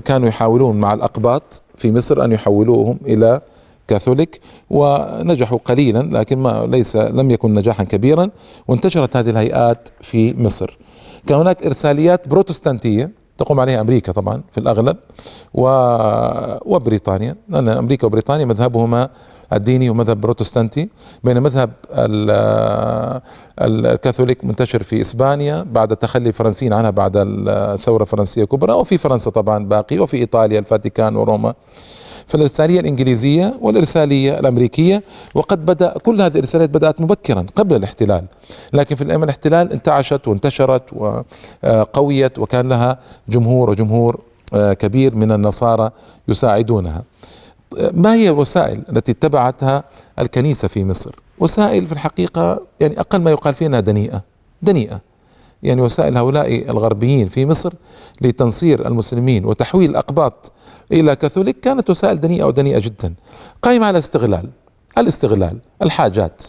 كانوا 0.04 0.28
يحاولون 0.28 0.76
مع 0.80 0.94
الأقباط 0.94 1.62
في 1.78 1.92
مصر 1.92 2.24
أن 2.24 2.32
يحولوهم 2.32 2.98
إلى 3.06 3.40
كاثوليك 3.88 4.40
ونجحوا 4.70 5.58
قليلا 5.64 6.18
لكن 6.18 6.38
ما 6.38 6.66
ليس 6.70 6.96
لم 6.96 7.30
يكن 7.30 7.54
نجاحا 7.54 7.84
كبيرا 7.84 8.30
وانتشرت 8.68 9.16
هذه 9.16 9.30
الهيئات 9.30 9.88
في 10.00 10.34
مصر. 10.42 10.78
كان 11.26 11.38
هناك 11.38 11.66
إرساليات 11.66 12.28
بروتستانتية 12.28 13.19
تقوم 13.40 13.60
عليها 13.60 13.80
أمريكا 13.80 14.12
طبعا 14.12 14.42
في 14.52 14.58
الأغلب 14.60 14.96
و... 15.54 15.64
وبريطانيا. 16.74 17.36
لأن 17.48 17.68
أمريكا 17.68 18.06
وبريطانيا 18.06 18.44
مذهبهما 18.44 19.08
الديني 19.52 19.90
ومذهب 19.90 20.20
بروتستانتي 20.20 20.88
بين 21.24 21.40
مذهب 21.42 21.70
الكاثوليك 23.60 24.44
منتشر 24.44 24.82
في 24.82 25.00
إسبانيا 25.00 25.62
بعد 25.62 25.96
تخلي 25.96 26.28
الفرنسيين 26.28 26.72
عنها 26.72 26.90
بعد 26.90 27.12
الثورة 27.16 28.02
الفرنسية 28.02 28.42
الكبرى 28.42 28.72
وفي 28.72 28.98
فرنسا 28.98 29.30
طبعا 29.30 29.64
باقي 29.64 29.98
وفي 29.98 30.16
إيطاليا 30.16 30.58
الفاتيكان 30.58 31.16
وروما. 31.16 31.54
فالإرسالية 32.30 32.80
الإنجليزية 32.80 33.58
والإرسالية 33.60 34.38
الأمريكية 34.40 35.02
وقد 35.34 35.66
بدأ 35.66 35.94
كل 35.98 36.22
هذه 36.22 36.32
الإرساليات 36.32 36.70
بدأت 36.70 37.00
مبكرا 37.00 37.46
قبل 37.56 37.76
الاحتلال. 37.76 38.24
لكن 38.72 38.96
في 38.96 39.02
الأيام 39.02 39.24
الاحتلال 39.24 39.72
انتعشت 39.72 40.28
وانتشرت 40.28 40.82
وقويت 40.92 42.38
وكان 42.38 42.68
لها 42.68 42.98
جمهور 43.28 43.70
وجمهور 43.70 44.20
كبير 44.54 45.14
من 45.16 45.32
النصارى 45.32 45.90
يساعدونها. 46.28 47.02
ما 47.92 48.14
هي 48.14 48.28
الوسائل 48.28 48.82
التي 48.88 49.12
اتبعتها 49.12 49.84
الكنيسة 50.18 50.68
في 50.68 50.84
مصر؟ 50.84 51.14
وسائل 51.38 51.86
في 51.86 51.92
الحقيقة 51.92 52.60
يعني 52.80 53.00
أقل 53.00 53.20
ما 53.20 53.30
يقال 53.30 53.54
فيها 53.54 53.68
أنها 53.68 53.80
دنيئة. 53.80 54.22
دنيئة. 54.62 55.00
يعني 55.62 55.82
وسائل 55.82 56.16
هؤلاء 56.16 56.70
الغربيين 56.70 57.28
في 57.28 57.46
مصر 57.46 57.72
لتنصير 58.20 58.86
المسلمين 58.86 59.44
وتحويل 59.44 59.90
الأقباط 59.90 60.52
إلى 60.92 61.16
كاثوليك 61.16 61.60
كانت 61.60 61.90
وسائل 61.90 62.20
دنيئة 62.20 62.44
ودنيئة 62.44 62.78
جدا. 62.78 63.14
قائمة 63.62 63.86
على 63.86 63.98
الاستغلال. 63.98 64.48
الاستغلال 64.98 65.58
الحاجات. 65.82 66.42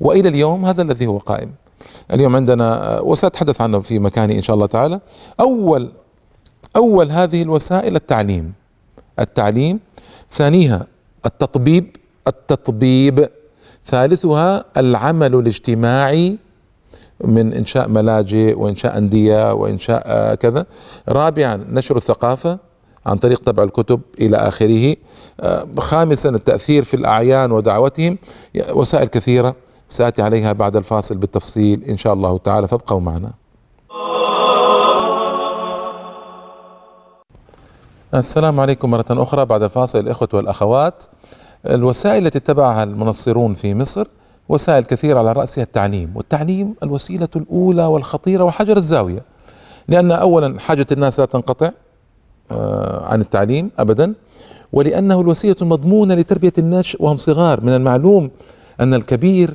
وإلى 0.00 0.28
اليوم 0.28 0.64
هذا 0.64 0.82
الذي 0.82 1.06
هو 1.06 1.18
قائم. 1.18 1.52
اليوم 2.12 2.36
عندنا 2.36 3.00
وسأتحدث 3.00 3.60
عنه 3.60 3.80
في 3.80 3.98
مكاني 3.98 4.36
إن 4.36 4.42
شاء 4.42 4.54
الله 4.54 4.66
تعالى. 4.66 5.00
أول 5.40 5.92
أول 6.76 7.10
هذه 7.10 7.42
الوسائل 7.42 7.96
التعليم. 7.96 8.52
التعليم 9.18 9.80
ثانيها 10.30 10.86
التطبيب 11.26 11.96
التطبيب. 12.26 13.28
ثالثها 13.84 14.64
العمل 14.76 15.34
الاجتماعي 15.34 16.38
من 17.24 17.52
إنشاء 17.52 17.88
ملاجئ 17.88 18.58
وإنشاء 18.58 18.98
أندية 18.98 19.52
وإنشاء 19.52 20.02
آه، 20.06 20.34
كذا. 20.34 20.66
رابعا 21.08 21.66
نشر 21.70 21.96
الثقافة. 21.96 22.67
عن 23.06 23.16
طريق 23.16 23.40
طبع 23.40 23.62
الكتب 23.62 24.00
إلى 24.20 24.36
آخره. 24.36 24.96
آه، 25.40 25.66
خامسا 25.78 26.28
التأثير 26.28 26.84
في 26.84 26.94
الأعيان 26.94 27.52
ودعوتهم. 27.52 28.18
وسائل 28.70 29.08
كثيرة 29.08 29.54
سأتي 29.88 30.22
عليها 30.22 30.52
بعد 30.52 30.76
الفاصل 30.76 31.16
بالتفصيل. 31.16 31.84
إن 31.84 31.96
شاء 31.96 32.12
الله 32.12 32.38
تعالى 32.38 32.68
فابقوا 32.68 33.00
معنا. 33.00 33.32
السلام 38.14 38.60
عليكم 38.60 38.90
مرة 38.90 39.04
أخرى. 39.10 39.44
بعد 39.44 39.62
الفاصل 39.62 39.98
الإخوة 39.98 40.28
والأخوات 40.32 41.04
الوسائل 41.66 42.26
التي 42.26 42.38
اتبعها 42.38 42.82
المنصرون 42.82 43.54
في 43.54 43.74
مصر 43.74 44.06
وسائل 44.48 44.84
كثيرة 44.84 45.18
على 45.18 45.32
رأسها 45.32 45.64
التعليم 45.64 46.12
والتعليم 46.16 46.74
الوسيلة 46.82 47.28
الأولى 47.36 47.84
والخطيرة 47.84 48.44
وحجر 48.44 48.76
الزاوية. 48.76 49.22
لأن 49.88 50.12
أولا 50.12 50.60
حاجة 50.60 50.86
الناس 50.92 51.20
لا 51.20 51.26
تنقطع 51.26 51.70
عن 53.02 53.20
التعليم 53.20 53.70
أبدا 53.78 54.14
ولأنه 54.72 55.20
الوسيلة 55.20 55.56
المضمونة 55.62 56.14
لتربية 56.14 56.52
الناس 56.58 56.96
وهم 57.00 57.16
صغار. 57.16 57.60
من 57.60 57.68
المعلوم 57.68 58.30
أن 58.80 58.94
الكبير 58.94 59.54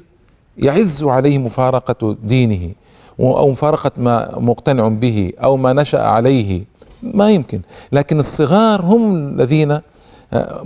يعز 0.57 1.03
عليه 1.03 1.37
مفارقة 1.37 2.17
دينه 2.23 2.71
أو 3.19 3.51
مفارقة 3.51 3.91
ما 3.97 4.39
مقتنع 4.39 4.87
به 4.87 5.33
أو 5.43 5.57
ما 5.57 5.73
نشأ 5.73 6.01
عليه. 6.01 6.63
ما 7.03 7.31
يمكن. 7.31 7.61
لكن 7.91 8.19
الصغار 8.19 8.81
هم 8.81 9.15
الذين 9.15 9.79
آه، 10.33 10.65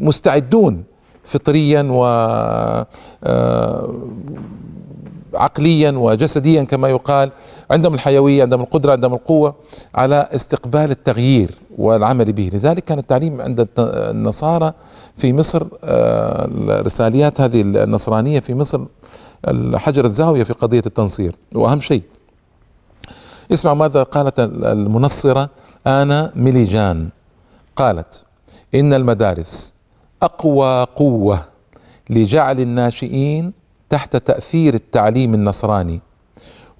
مستعدون 0.00 0.84
فطريا 1.28 1.82
و 1.90 2.04
آه، 3.24 3.94
عقليا 5.34 5.90
وجسديا 5.90 6.62
كما 6.62 6.88
يقال 6.88 7.30
عندهم 7.70 7.94
الحيوية 7.94 8.42
عندهم 8.42 8.60
القدرة 8.60 8.92
عندهم 8.92 9.14
القوة 9.14 9.54
على 9.94 10.28
استقبال 10.32 10.90
التغيير 10.90 11.50
والعمل 11.78 12.32
به. 12.32 12.50
لذلك 12.52 12.84
كان 12.84 12.98
التعليم 12.98 13.40
عند 13.40 13.68
النصارى 13.78 14.72
في 15.18 15.32
مصر 15.32 15.66
آه، 15.84 16.44
الرساليات 16.44 17.40
هذه 17.40 17.60
النصرانية 17.60 18.40
في 18.40 18.54
مصر 18.54 18.80
حجر 19.74 20.04
الزاوية 20.04 20.42
في 20.42 20.52
قضية 20.52 20.82
التنصير 20.86 21.36
وأهم 21.54 21.80
شيء. 21.80 22.02
اسمع 23.52 23.74
ماذا 23.74 24.02
قالت 24.02 24.40
المنصرة 24.40 25.50
أنا 25.86 26.32
ميليجان. 26.36 27.08
قالت 27.76 28.24
إن 28.74 28.94
المدارس 28.94 29.77
أقوى 30.22 30.86
قوة 30.96 31.40
لجعل 32.10 32.60
الناشئين 32.60 33.52
تحت 33.88 34.16
تأثير 34.16 34.74
التعليم 34.74 35.34
النصراني. 35.34 36.00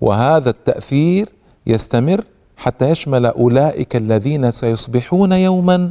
وهذا 0.00 0.50
التأثير 0.50 1.28
يستمر 1.66 2.24
حتى 2.56 2.90
يشمل 2.90 3.26
أولئك 3.26 3.96
الذين 3.96 4.50
سيصبحون 4.50 5.32
يوما 5.32 5.90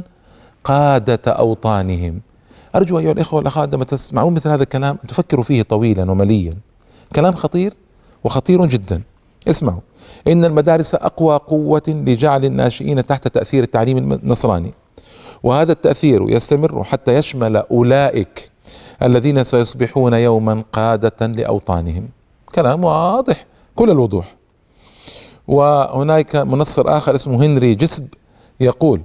قادة 0.64 1.32
أوطانهم. 1.32 2.20
أرجو 2.74 2.98
أيها 2.98 3.12
الإخوة 3.12 3.36
والأخوات 3.38 3.64
عندما 3.64 3.84
تسمعون 3.84 4.34
مثل 4.34 4.48
هذا 4.48 4.62
الكلام 4.62 4.96
تفكروا 5.08 5.44
فيه 5.44 5.62
طويلا 5.62 6.10
ومليا. 6.10 6.54
كلام 7.14 7.34
خطير 7.34 7.74
وخطير 8.24 8.66
جدا. 8.66 9.02
اسمعوا. 9.48 9.80
إن 10.28 10.44
المدارس 10.44 10.94
أقوى 10.94 11.36
قوة 11.36 11.82
لجعل 11.88 12.44
الناشئين 12.44 13.06
تحت 13.06 13.28
تأثير 13.28 13.62
التعليم 13.62 14.12
النصراني. 14.12 14.72
وهذا 15.42 15.72
التأثير 15.72 16.30
يستمر 16.30 16.84
حتى 16.84 17.14
يشمل 17.14 17.56
أولئك 17.56 18.50
الذين 19.02 19.44
سيصبحون 19.44 20.14
يوما 20.14 20.64
قادة 20.72 21.26
لأوطانهم. 21.26 22.08
كلام 22.54 22.84
واضح 22.84 23.46
كل 23.74 23.90
الوضوح. 23.90 24.34
وهناك 25.48 26.36
منصر 26.36 26.96
آخر 26.96 27.14
اسمه 27.14 27.44
هنري 27.44 27.74
جسب 27.74 28.08
يقول 28.60 29.00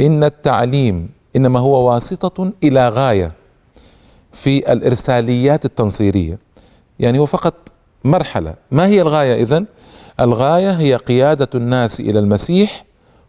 إن 0.00 0.24
التعليم 0.24 1.10
إنما 1.36 1.58
هو 1.60 1.88
واسطة 1.88 2.52
إلى 2.64 2.88
غاية 2.88 3.32
في 4.32 4.72
الإرساليات 4.72 5.64
التنصيرية. 5.64 6.38
يعني 6.98 7.18
هو 7.18 7.26
فقط 7.26 7.54
مرحلة. 8.04 8.54
ما 8.70 8.86
هي 8.86 9.02
الغاية 9.02 9.42
إذن؟ 9.42 9.66
الغاية 10.20 10.70
هي 10.70 10.94
قيادة 10.94 11.48
الناس 11.54 12.00
إلى 12.00 12.18
المسيح 12.18 12.85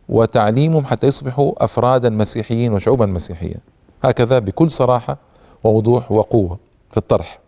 وتعليمهم 0.09 0.85
حتى 0.85 1.07
يصبحوا 1.07 1.63
أفرادا 1.63 2.09
مسيحيين 2.09 2.73
وشعوبا 2.73 3.05
مسيحية. 3.05 3.55
هكذا 4.03 4.39
بكل 4.39 4.71
صراحة 4.71 5.17
ووضوح 5.63 6.11
وقوة 6.11 6.59
في 6.91 6.97
الطرح. 6.97 7.39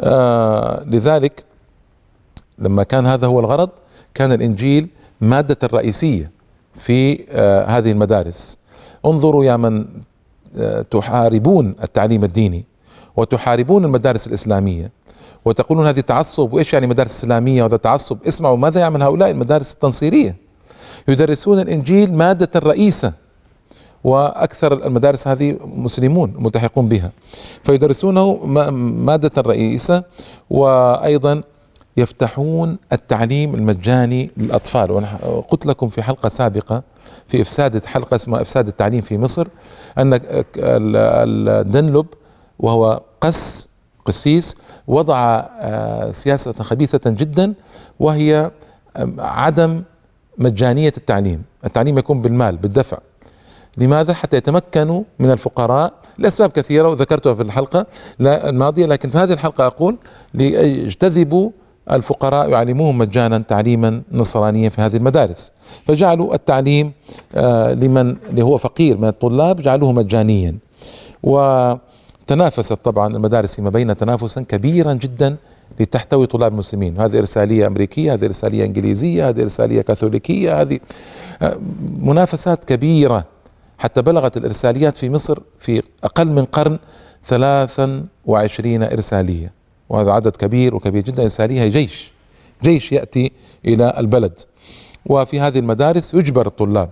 آه 0.00 0.84
لذلك 0.84 1.44
لما 2.58 2.82
كان 2.82 3.06
هذا 3.06 3.26
هو 3.26 3.40
الغرض 3.40 3.70
كان 4.14 4.32
الإنجيل 4.32 4.88
مادة 5.20 5.68
رئيسية 5.72 6.30
في 6.76 7.24
آه 7.30 7.64
هذه 7.64 7.92
المدارس. 7.92 8.58
انظروا 9.06 9.44
يا 9.44 9.56
من 9.56 9.86
آه 10.56 10.82
تحاربون 10.82 11.74
التعليم 11.82 12.24
الديني 12.24 12.64
وتحاربون 13.16 13.84
المدارس 13.84 14.26
الإسلامية 14.26 14.90
وتقولون 15.44 15.86
هذه 15.86 16.00
تعصب. 16.00 16.52
وإيش 16.52 16.72
يعني 16.72 16.86
مدارس 16.86 17.10
إسلامية 17.10 17.62
وهذا 17.62 17.76
تعصب؟ 17.76 18.18
اسمعوا 18.26 18.56
ماذا 18.56 18.80
يعمل 18.80 19.02
هؤلاء 19.02 19.30
المدارس 19.30 19.72
التنصيرية. 19.72 20.47
يدرسون 21.08 21.60
الإنجيل 21.60 22.14
مادة 22.14 22.60
رئيسة 22.60 23.12
وأكثر 24.04 24.86
المدارس 24.86 25.28
هذه 25.28 25.58
مسلمون 25.64 26.34
ملتحقون 26.38 26.88
بها. 26.88 27.10
فيدرسونه 27.64 28.34
مادة 29.06 29.42
رئيسة 29.42 30.02
وأيضا 30.50 31.42
يفتحون 31.96 32.78
التعليم 32.92 33.54
المجاني 33.54 34.30
للأطفال. 34.36 34.90
وأنا 34.90 35.08
قلت 35.48 35.66
لكم 35.66 35.88
في 35.88 36.02
حلقة 36.02 36.28
سابقة 36.28 36.82
في 37.28 37.40
إفساد 37.40 37.86
حلقة 37.86 38.14
اسمها 38.16 38.42
إفساد 38.42 38.68
التعليم 38.68 39.00
في 39.00 39.18
مصر 39.18 39.46
أن 39.98 40.20
الدنلب 40.56 42.06
وهو 42.58 43.02
قس 43.20 43.68
قسيس 44.04 44.54
وضع 44.86 45.16
آه، 45.60 46.12
سياسة 46.12 46.52
خبيثة 46.52 47.10
جدا 47.10 47.54
وهي 48.00 48.50
عدم 49.18 49.82
مجانية 50.38 50.92
التعليم. 50.96 51.42
التعليم 51.64 51.98
يكون 51.98 52.22
بالمال 52.22 52.56
بالدفع. 52.56 52.98
لماذا؟ 53.76 54.14
حتى 54.14 54.36
يتمكنوا 54.36 55.02
من 55.18 55.30
الفقراء 55.30 55.92
لأسباب 56.18 56.50
كثيرة 56.50 56.88
وذكرتها 56.88 57.34
في 57.34 57.42
الحلقة 57.42 57.86
الماضية 58.20 58.86
لكن 58.86 59.10
في 59.10 59.18
هذه 59.18 59.32
الحلقة 59.32 59.66
أقول 59.66 59.96
ليجتذبوا 60.34 61.50
الفقراء 61.90 62.48
يعلموهم 62.50 62.98
مجانا 62.98 63.38
تعليما 63.38 64.02
نصرانيا 64.12 64.68
في 64.68 64.80
هذه 64.80 64.96
المدارس. 64.96 65.52
فجعلوا 65.86 66.34
التعليم 66.34 66.92
آه، 67.34 67.72
لمن 67.72 68.16
اللي 68.30 68.42
هو 68.42 68.56
فقير 68.56 68.96
من 68.98 69.08
الطلاب 69.08 69.60
جعلوه 69.60 69.92
مجانيا. 69.92 70.56
و 71.22 71.74
تنافست 72.26 72.72
طبعا 72.72 73.16
المدارس 73.16 73.56
فيما 73.56 73.70
بين 73.70 73.96
تنافسا 73.96 74.40
كبيرا 74.40 74.92
جدا 74.92 75.36
لتحتوي 75.80 76.26
طلاب 76.26 76.52
المسلمين. 76.52 77.00
هذه 77.00 77.18
إرسالية 77.18 77.66
أمريكية 77.66 78.14
هذه 78.14 78.24
إرسالية 78.24 78.64
إنجليزية 78.64 79.28
هذه 79.28 79.42
إرسالية 79.42 79.82
كاثوليكية 79.82 80.60
هذه 80.60 80.78
آه، 81.42 81.58
منافسات 81.98 82.64
كبيرة. 82.64 83.24
حتى 83.78 84.02
بلغت 84.02 84.36
الإرساليات 84.36 84.96
في 84.96 85.10
مصر 85.10 85.38
في 85.60 85.82
أقل 86.04 86.26
من 86.26 86.44
قرن 86.44 86.78
23 87.24 88.82
إرسالية. 88.82 89.52
وهذا 89.88 90.10
عدد 90.10 90.36
كبير 90.36 90.74
وكبير 90.74 91.02
جدا. 91.02 91.22
إرسالية 91.22 91.60
هي 91.60 91.70
جيش. 91.70 92.12
جيش 92.62 92.92
يأتي 92.92 93.32
إلى 93.64 93.94
البلد. 93.98 94.40
وفي 95.06 95.40
هذه 95.40 95.58
المدارس 95.58 96.14
يجبر 96.14 96.46
الطلاب 96.46 96.90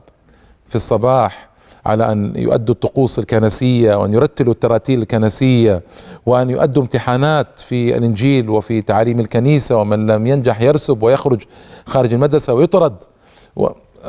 في 0.68 0.76
الصباح 0.76 1.48
على 1.86 2.12
أن 2.12 2.32
يؤدوا 2.36 2.74
الطقوس 2.74 3.18
الكنسية 3.18 3.94
وأن 3.94 4.14
يرتلوا 4.14 4.52
التراتيل 4.52 5.02
الكنسية 5.02 5.82
وأن 6.26 6.50
يؤدوا 6.50 6.82
امتحانات 6.82 7.60
في 7.60 7.96
الإنجيل 7.96 8.50
وفي 8.50 8.82
تعاليم 8.82 9.20
الكنيسة 9.20 9.76
ومن 9.76 10.06
لم 10.06 10.26
ينجح 10.26 10.60
يرسب 10.60 11.02
ويخرج 11.02 11.42
خارج 11.86 12.12
المدرسة 12.12 12.54
ويطرد. 12.54 12.94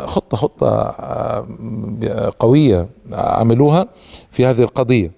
خطة 0.06 0.38
خطة 0.38 0.68
آه، 1.00 1.48
قوية 2.40 2.88
عملوها 3.14 3.86
في 4.32 4.46
هذه 4.46 4.62
القضية. 4.62 5.12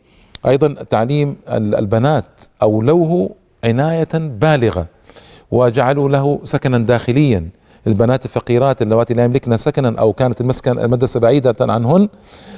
أيضا 0.48 0.74
تعليم 0.74 1.38
البنات 1.50 2.42
أولوه 2.62 3.30
عناية 3.64 4.10
بالغة 4.14 4.86
وجعلوا 5.52 6.10
له 6.10 6.40
سكنا 6.44 6.78
داخليا. 6.78 7.50
البنات 7.88 8.26
الفقيرات 8.26 8.82
اللواتي 8.82 9.14
لا 9.14 9.24
يملكن 9.24 9.58
سكنا 9.58 10.00
أو 10.00 10.14
كانت 10.14 10.42
المسكن 10.42 10.80
المدرسة 10.80 11.20
بعيدة 11.20 11.56
عنهن 11.62 12.10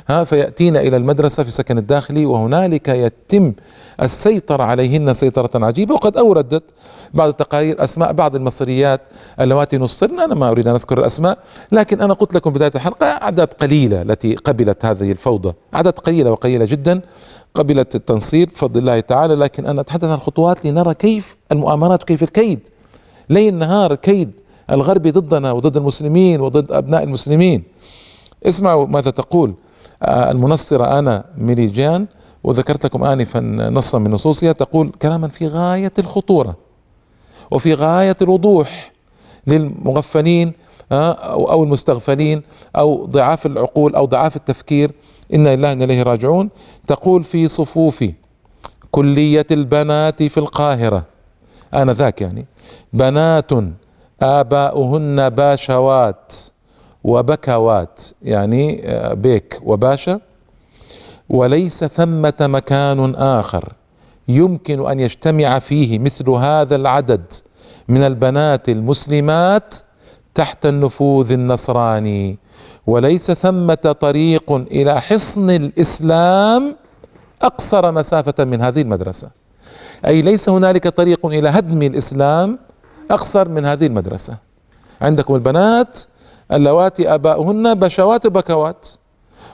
ها 0.09 0.23
فيأتين 0.23 0.77
إلى 0.77 0.97
المدرسة 0.97 1.43
في 1.43 1.51
سكن 1.51 1.77
الداخلي 1.77 2.25
وهنالك 2.25 2.87
يتم 2.87 3.53
السيطرة 4.01 4.63
عليهن 4.63 5.13
سيطرة 5.13 5.65
عجيبة 5.65 5.93
وقد 5.93 6.17
أوردت 6.17 6.63
بعض 7.13 7.29
التقارير 7.29 7.83
أسماء 7.83 8.13
بعض 8.13 8.35
المصريات 8.35 9.01
اللواتي 9.41 9.77
نصرن. 9.77 10.19
أنا 10.19 10.35
ما 10.35 10.49
أريد 10.49 10.67
أن 10.67 10.75
أذكر 10.75 10.99
الأسماء 10.99 11.37
لكن 11.71 12.01
أنا 12.01 12.13
قلت 12.13 12.33
لكم 12.35 12.49
بداية 12.53 12.71
الحلقة 12.75 13.05
أعداد 13.07 13.47
قليلة 13.47 14.01
التي 14.01 14.35
قبلت 14.35 14.85
هذه 14.85 15.11
الفوضى. 15.11 15.53
أعداد 15.75 15.93
قليلة 15.93 16.31
وقليلة 16.31 16.65
جدا 16.65 17.01
قبلت 17.53 17.95
التنصير 17.95 18.49
بفضل 18.49 18.79
الله 18.79 18.99
تعالى 18.99 19.35
لكن 19.35 19.65
أنا 19.65 19.81
أتحدث 19.81 20.03
عن 20.03 20.15
الخطوات 20.15 20.65
لنرى 20.65 20.93
كيف 20.93 21.35
المؤامرات 21.51 22.03
وكيف 22.03 22.23
الكيد. 22.23 22.59
ليل 23.29 23.53
نهار 23.53 23.95
كيد 23.95 24.31
الغربي 24.71 25.11
ضدنا 25.11 25.51
وضد 25.51 25.77
المسلمين 25.77 26.41
وضد 26.41 26.71
أبناء 26.71 27.03
المسلمين. 27.03 27.63
اسمعوا 28.45 28.87
ماذا 28.87 29.11
تقول 29.11 29.53
آه، 30.03 30.31
المنصرة 30.31 30.99
أنا 30.99 31.25
ميري 31.37 31.67
جان 31.67 32.07
وذكرت 32.43 32.85
لكم 32.85 33.03
آنفا 33.03 33.39
نصا 33.69 33.99
من 33.99 34.11
نصوصها 34.11 34.51
تقول 34.51 34.91
كلاما 35.01 35.27
في 35.27 35.47
غاية 35.47 35.93
الخطورة 35.99 36.55
وفي 37.51 37.73
غاية 37.73 38.17
الوضوح 38.21 38.91
للمغفلين 39.47 40.53
آه، 40.91 41.11
أو 41.11 41.63
المستغفلين 41.63 42.41
أو 42.75 43.05
ضعاف 43.05 43.45
العقول 43.45 43.95
أو 43.95 44.05
ضعاف 44.05 44.35
التفكير. 44.35 44.91
إنا 45.33 45.55
لله 45.55 45.71
إنا 45.71 45.83
إليه 45.83 46.03
راجعون. 46.03 46.49
تقول 46.87 47.23
في 47.23 47.47
صفوف 47.47 48.05
كلية 48.91 49.45
البنات 49.51 50.23
في 50.23 50.37
القاهرة 50.37 51.05
آنذاك 51.73 52.21
يعني 52.21 52.45
بنات 52.93 53.51
آباؤهن 54.21 55.29
باشوات 55.29 56.33
وبكوات 57.03 58.01
يعني 58.21 58.81
آه، 58.85 59.13
بيك 59.13 59.59
وباشا. 59.63 60.19
وليس 61.29 61.83
ثمة 61.83 62.33
مكان 62.41 63.15
آخر 63.15 63.73
يمكن 64.27 64.89
أن 64.89 64.99
يجتمع 64.99 65.59
فيه 65.59 65.99
مثل 65.99 66.29
هذا 66.29 66.75
العدد 66.75 67.31
من 67.87 68.03
البنات 68.03 68.69
المسلمات 68.69 69.75
تحت 70.35 70.65
النفوذ 70.65 71.31
النصراني. 71.31 72.37
وليس 72.87 73.31
ثمة 73.31 73.95
طريق 73.99 74.51
إلى 74.51 75.01
حصن 75.01 75.49
الإسلام 75.49 76.75
أقصر 77.41 77.91
مسافة 77.91 78.45
من 78.45 78.61
هذه 78.61 78.81
المدرسة. 78.81 79.29
أي 80.05 80.21
ليس 80.21 80.49
هنالك 80.49 80.87
طريق 80.87 81.25
إلى 81.25 81.49
هدم 81.49 81.81
الإسلام 81.81 82.59
أقصر 83.11 83.49
من 83.49 83.65
هذه 83.65 83.87
المدرسة. 83.87 84.37
عندكم 85.01 85.35
البنات 85.35 85.99
اللواتي 86.51 87.13
آباؤهن 87.13 87.73
بشوات 87.73 88.27
بكوات 88.27 88.87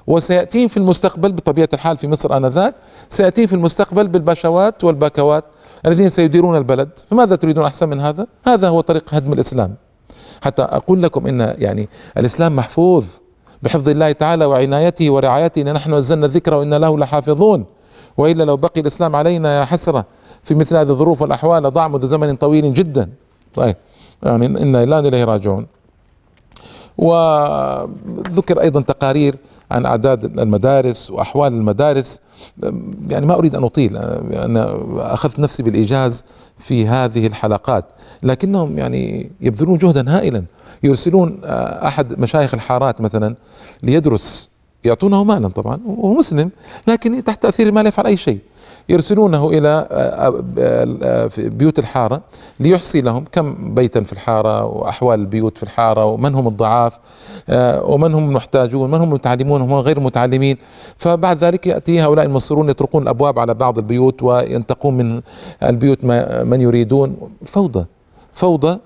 وسيأتين 0.08 0.68
في 0.68 0.78
المستقبل 0.78 1.32
بطبيعة 1.32 1.70
الحال 1.74 1.98
في 1.98 2.08
مصر 2.08 2.38
آنذاك 2.38 2.76
سيأتين 3.10 3.48
في 3.48 3.54
المستقبل 3.54 4.08
بالبشوات 4.08 4.84
والبكوات 4.84 5.44
الذين 5.86 6.10
سيديرون 6.10 6.58
البلد. 6.58 6.90
فماذا 7.10 7.36
تريدون 7.36 7.66
أحسن 7.66 7.90
من 7.90 8.02
هذا؟ 8.02 8.28
هذا 8.48 8.70
هو 8.70 8.82
طريق 8.82 9.14
هدم 9.14 9.34
الإسلام. 9.34 9.76
حتى 10.42 10.62
أقول 10.62 11.04
لكم 11.04 11.28
إن 11.28 11.56
يعني 11.58 11.90
الإسلام 12.18 12.56
محفوظ 12.56 13.06
بحفظ 13.64 13.90
الله 13.90 14.12
تعالى 14.12 14.46
وعنايته 14.46 15.10
ورعايته 15.10 15.62
إن 15.62 15.74
نحن 15.74 15.94
نزلنا 15.94 16.26
الذكر 16.26 16.54
وإن 16.54 16.74
له 16.74 16.98
لحافظون. 16.98 17.66
وإلا 18.18 18.44
لو 18.44 18.58
بقي 18.58 18.82
الإسلام 18.82 19.16
علينا 19.16 19.60
يا 19.60 19.66
حسرة 19.66 20.06
في 20.44 20.56
مثل 20.56 20.76
هذه 20.76 20.90
الظروف 20.90 21.22
والأحوال 21.22 21.74
ضاع 21.74 21.88
منذ 21.88 22.06
زمن 22.06 22.36
طويل 22.36 22.74
جدا. 22.74 23.10
طيب. 23.56 23.76
يعني 24.24 24.46
إنا 24.46 24.86
لا 24.86 25.00
إليه 25.00 25.24
راجعون. 25.24 25.68
وذكر 26.98 28.62
أيضا 28.62 28.82
تقارير 28.82 29.36
عن 29.72 29.86
أعداد 29.86 30.40
المدارس 30.40 31.12
وأحوال 31.12 31.54
المدارس. 31.54 32.22
يعني 33.08 33.26
ما 33.26 33.34
أريد 33.34 33.56
أن 33.56 33.64
أطيل 33.64 33.98
أنا 33.98 34.78
أخذت 35.14 35.40
نفسي 35.40 35.64
بالإيجاز 35.64 36.24
في 36.58 36.88
هذه 36.88 37.28
الحلقات. 37.28 37.86
لكنهم 38.24 38.78
يعني 38.78 39.32
يبذلون 39.42 39.78
جهدا 39.78 40.18
هائلا. 40.18 40.44
يرسلون 40.84 41.40
أحد 41.44 42.20
مشايخ 42.20 42.54
الحارات 42.54 43.02
مثلا 43.02 43.36
ليدرس 43.84 44.50
يعطونه 44.84 45.24
مالا 45.24 45.48
طبعا 45.48 45.80
وهو 45.86 46.14
مسلم 46.14 46.52
لكن 46.88 47.24
تحت 47.24 47.44
تأثير 47.44 47.68
المال 47.68 47.88
يفعل 47.88 48.06
أي 48.06 48.18
شيء. 48.18 48.40
يرسلونه 48.90 49.50
إلى 49.50 49.88
آه، 49.92 50.44
آه، 50.58 50.98
آه، 51.04 51.30
بيوت 51.38 51.80
الحارة 51.80 52.22
ليحصي 52.60 53.02
لهم 53.02 53.26
كم 53.32 53.76
بيتا 53.76 54.02
في 54.02 54.14
الحارة 54.14 54.66
وأحوال 54.66 55.20
البيوت 55.20 55.58
في 55.58 55.64
الحارة 55.64 56.06
ومن 56.06 56.36
هم 56.36 56.48
الضعاف 56.48 57.00
ومن 57.84 58.14
هم 58.14 58.30
المحتاجون 58.30 58.92
من 58.92 58.98
هم 58.98 59.10
المتعلمون 59.10 59.62
ومن 59.62 59.74
غير 59.74 59.98
المتعلمين. 59.98 60.58
فبعد 60.98 61.38
ذلك 61.38 61.68
يأتي 61.68 62.02
هؤلاء 62.02 62.26
المصرون 62.26 62.70
يطرقون 62.70 63.04
الأبواب 63.04 63.40
على 63.40 63.54
بعض 63.54 63.78
البيوت 63.78 64.24
وينتقون 64.24 64.98
من 64.98 65.22
البيوت 65.64 66.04
من 66.44 66.62
يريدون. 66.62 67.18
فوضى 67.46 67.86
فوضى 68.34 68.80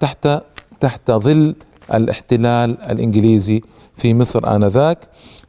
تحت 0.00 0.28
تحت 0.80 1.10
ظل 1.10 1.54
الاحتلال 1.94 2.82
الإنجليزي. 2.82 3.62
في 4.00 4.14
مصر 4.14 4.56
آنذاك. 4.56 4.98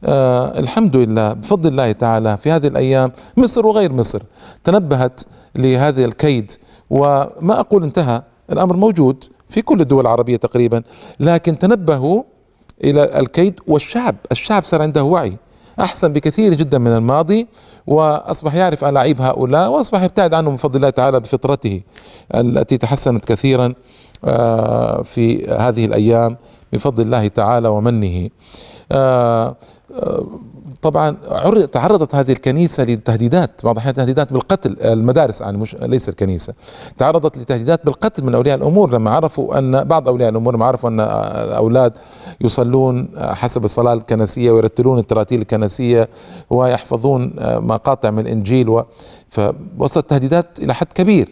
آه 0.04 0.58
الحمد 0.58 0.96
لله 0.96 1.32
بفضل 1.32 1.70
الله 1.70 1.92
تعالى 1.92 2.38
في 2.38 2.50
هذه 2.50 2.66
الأيام 2.66 3.12
مصر 3.36 3.66
وغير 3.66 3.92
مصر 3.92 4.22
تنبهت 4.64 5.20
لهذا 5.56 6.04
الكيد. 6.04 6.52
وما 6.90 7.60
أقول 7.60 7.84
انتهى 7.84 8.22
الأمر 8.52 8.76
موجود 8.76 9.24
في 9.50 9.62
كل 9.62 9.80
الدول 9.80 10.00
العربية 10.00 10.36
تقريبا 10.36 10.82
لكن 11.20 11.58
تنبهوا 11.58 12.22
إلى 12.84 13.20
الكيد 13.20 13.60
والشعب. 13.66 14.16
الشعب 14.32 14.64
صار 14.64 14.82
عنده 14.82 15.04
وعي 15.04 15.36
أحسن 15.80 16.12
بكثير 16.12 16.54
جدا 16.54 16.78
من 16.78 16.92
الماضي 16.96 17.46
وأصبح 17.86 18.54
يعرف 18.54 18.84
الاعيب 18.84 19.20
هؤلاء 19.20 19.70
وأصبح 19.70 20.02
يبتعد 20.02 20.34
عنهم 20.34 20.56
بفضل 20.56 20.76
الله 20.76 20.90
تعالى 20.90 21.20
بفطرته 21.20 21.82
التي 22.34 22.76
تحسنت 22.78 23.24
كثيرا. 23.24 23.74
في 25.04 25.46
هذه 25.58 25.84
الأيام 25.84 26.36
بفضل 26.72 27.02
الله 27.02 27.28
تعالى 27.28 27.68
ومنه. 27.68 28.28
آه، 28.92 29.56
آه، 29.94 30.26
طبعا 30.82 31.16
تعرضت 31.72 32.14
هذه 32.14 32.32
الكنيسة 32.32 32.84
لتهديدات 32.84 33.50
بعض 33.64 33.74
الأحيان 33.74 33.94
تهديدات 33.94 34.32
بالقتل 34.32 34.76
المدارس 34.80 35.40
يعني 35.40 35.58
مش 35.58 35.74
ليس 35.74 36.08
الكنيسة. 36.08 36.54
تعرضت 36.98 37.38
لتهديدات 37.38 37.84
بالقتل 37.84 38.24
من 38.24 38.34
أولياء 38.34 38.56
الأمور 38.56 38.90
لما 38.94 39.10
عرفوا 39.10 39.58
أن 39.58 39.84
بعض 39.84 40.08
أولياء 40.08 40.30
الأمور 40.30 40.54
لما 40.54 40.66
عرفوا 40.66 40.90
أن 40.90 41.00
الأولاد 41.00 41.92
يصلون 42.40 43.08
حسب 43.18 43.64
الصلاة 43.64 43.92
الكنسية 43.92 44.50
ويرتلون 44.50 44.98
التراتيل 44.98 45.40
الكنسية 45.40 46.08
ويحفظون 46.50 47.32
مقاطع 47.40 48.10
من 48.10 48.18
الإنجيل 48.18 48.68
و 48.68 48.84
فوصلت 49.30 50.10
تهديدات 50.10 50.58
إلى 50.58 50.74
حد 50.74 50.86
كبير 50.94 51.28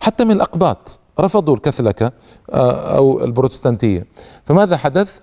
حتى 0.00 0.24
من 0.24 0.30
الأقباط. 0.30 0.98
رفضوا 1.20 1.56
الكاثوليكة 1.56 2.12
أو 2.50 3.24
البروتستانتية. 3.24 4.06
فماذا 4.46 4.76
حدث؟ 4.76 5.18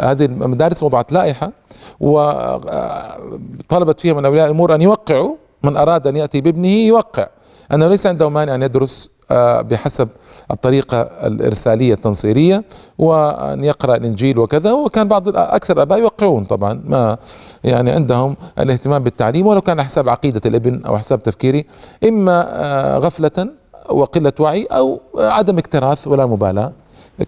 هذه 0.00 0.24
المدارس 0.24 0.82
وضعت 0.82 1.12
لائحة 1.12 1.52
وطلبت 2.00 4.00
فيها 4.00 4.14
من 4.14 4.24
أولياء 4.24 4.46
الأمور 4.46 4.74
أن 4.74 4.82
يوقعوا 4.82 5.36
من 5.62 5.76
أراد 5.76 6.06
أن 6.06 6.16
يأتي 6.16 6.40
بابنه 6.40 6.68
يوقع. 6.68 7.26
أنه 7.72 7.88
ليس 7.88 8.06
عنده 8.06 8.28
مانع 8.28 8.54
أن 8.54 8.62
يدرس 8.62 9.10
آه، 9.30 9.60
بحسب 9.60 10.08
الطريقة 10.50 11.00
الإرسالية 11.00 11.94
التنصيرية 11.94 12.64
وأن 12.98 13.64
يقرأ 13.64 13.96
الإنجيل 13.96 14.38
وكذا. 14.38 14.72
وكان 14.72 15.08
بعض 15.08 15.36
أكثر 15.36 15.76
الآباء 15.76 15.98
يوقعون 15.98 16.44
طبعا 16.44 16.82
ما 16.84 17.16
يعني 17.64 17.90
عندهم 17.90 18.36
الاهتمام 18.58 19.02
بالتعليم 19.02 19.46
ولو 19.46 19.60
كان 19.60 19.82
حساب 19.82 20.08
عقيدة 20.08 20.40
الابن 20.46 20.84
أو 20.84 20.98
حساب 20.98 21.22
تفكيري. 21.22 21.64
إما 22.08 22.46
آه، 22.48 22.98
غفلة 22.98 23.48
وقلة 23.90 24.32
وعي 24.40 24.64
أو 24.64 25.00
عدم 25.16 25.58
اكتراث 25.58 26.08
ولا 26.08 26.26
مبالاة 26.26 26.72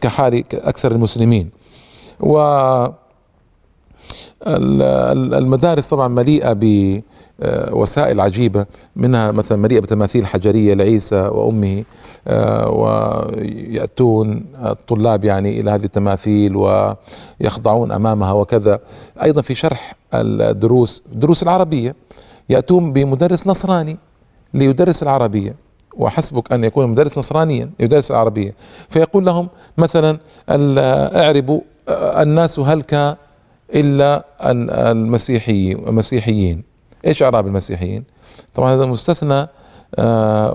كحال 0.00 0.44
أكثر 0.54 0.92
المسلمين. 0.92 1.50
و 2.20 2.38
المدارس 5.36 5.88
طبعا 5.88 6.08
مليئة 6.08 6.52
بوسائل 7.40 8.20
عجيبة 8.20 8.66
منها 8.96 9.30
مثلا 9.30 9.58
مليئة 9.58 9.80
بتماثيل 9.80 10.26
حجرية 10.26 10.74
لعيسى 10.74 11.16
وأمه 11.16 11.84
آه، 12.28 12.70
ويأتون 12.70 14.44
الطلاب 14.64 15.24
يعني 15.24 15.60
إلى 15.60 15.70
هذه 15.70 15.84
التماثيل 15.84 16.56
ويخضعون 16.56 17.92
أمامها 17.92 18.32
وكذا. 18.32 18.80
أيضا 19.22 19.42
في 19.42 19.54
شرح 19.54 19.94
الدروس 20.14 21.02
الدروس 21.12 21.42
العربية 21.42 21.96
يأتون 22.48 22.92
بمدرس 22.92 23.46
نصراني 23.46 23.96
ليدرس 24.54 25.02
العربية. 25.02 25.65
وحسبك 25.96 26.52
أن 26.52 26.64
يكون 26.64 26.87
مدرس 26.88 27.18
نصرانيا 27.18 27.70
يدرس 27.80 28.11
العربية. 28.11 28.54
فيقول 28.90 29.26
لهم 29.26 29.48
مثلا 29.78 30.18
اعربوا 30.50 31.61
الناس 31.88 32.59
هلك 32.59 33.16
إلا 33.74 34.24
المسيحيين 34.42 35.88
المسيحيين. 35.88 36.62
إيش 37.06 37.22
إعراب 37.22 37.46
المسيحيين؟ 37.46 38.04
طبعا 38.54 38.74
هذا 38.74 38.87
مستثنى 38.87 39.48
آه 39.98 40.52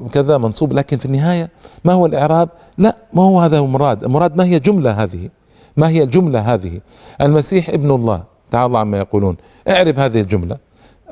وكذا 0.00 0.38
منصوب 0.38 0.72
لكن 0.72 0.96
في 0.96 1.06
النهاية 1.06 1.50
ما 1.84 1.92
هو 1.92 2.06
الإعراب؟ 2.06 2.48
لا 2.78 2.96
ما 3.12 3.22
هو 3.22 3.40
هذا 3.40 3.58
المراد؟ 3.58 4.04
المراد 4.04 4.36
ما 4.36 4.44
هي 4.44 4.58
جملة 4.58 4.90
هذه؟ 4.90 5.28
ما 5.76 5.88
هي 5.88 6.02
الجملة 6.02 6.54
هذه؟ 6.54 6.80
المسيح 7.20 7.68
ابن 7.68 7.90
الله. 7.90 8.22
تعالى 8.50 8.66
الله 8.66 8.80
عما 8.80 8.98
يقولون. 8.98 9.36
اعرب 9.68 9.98
هذه 9.98 10.20
الجملة. 10.20 10.56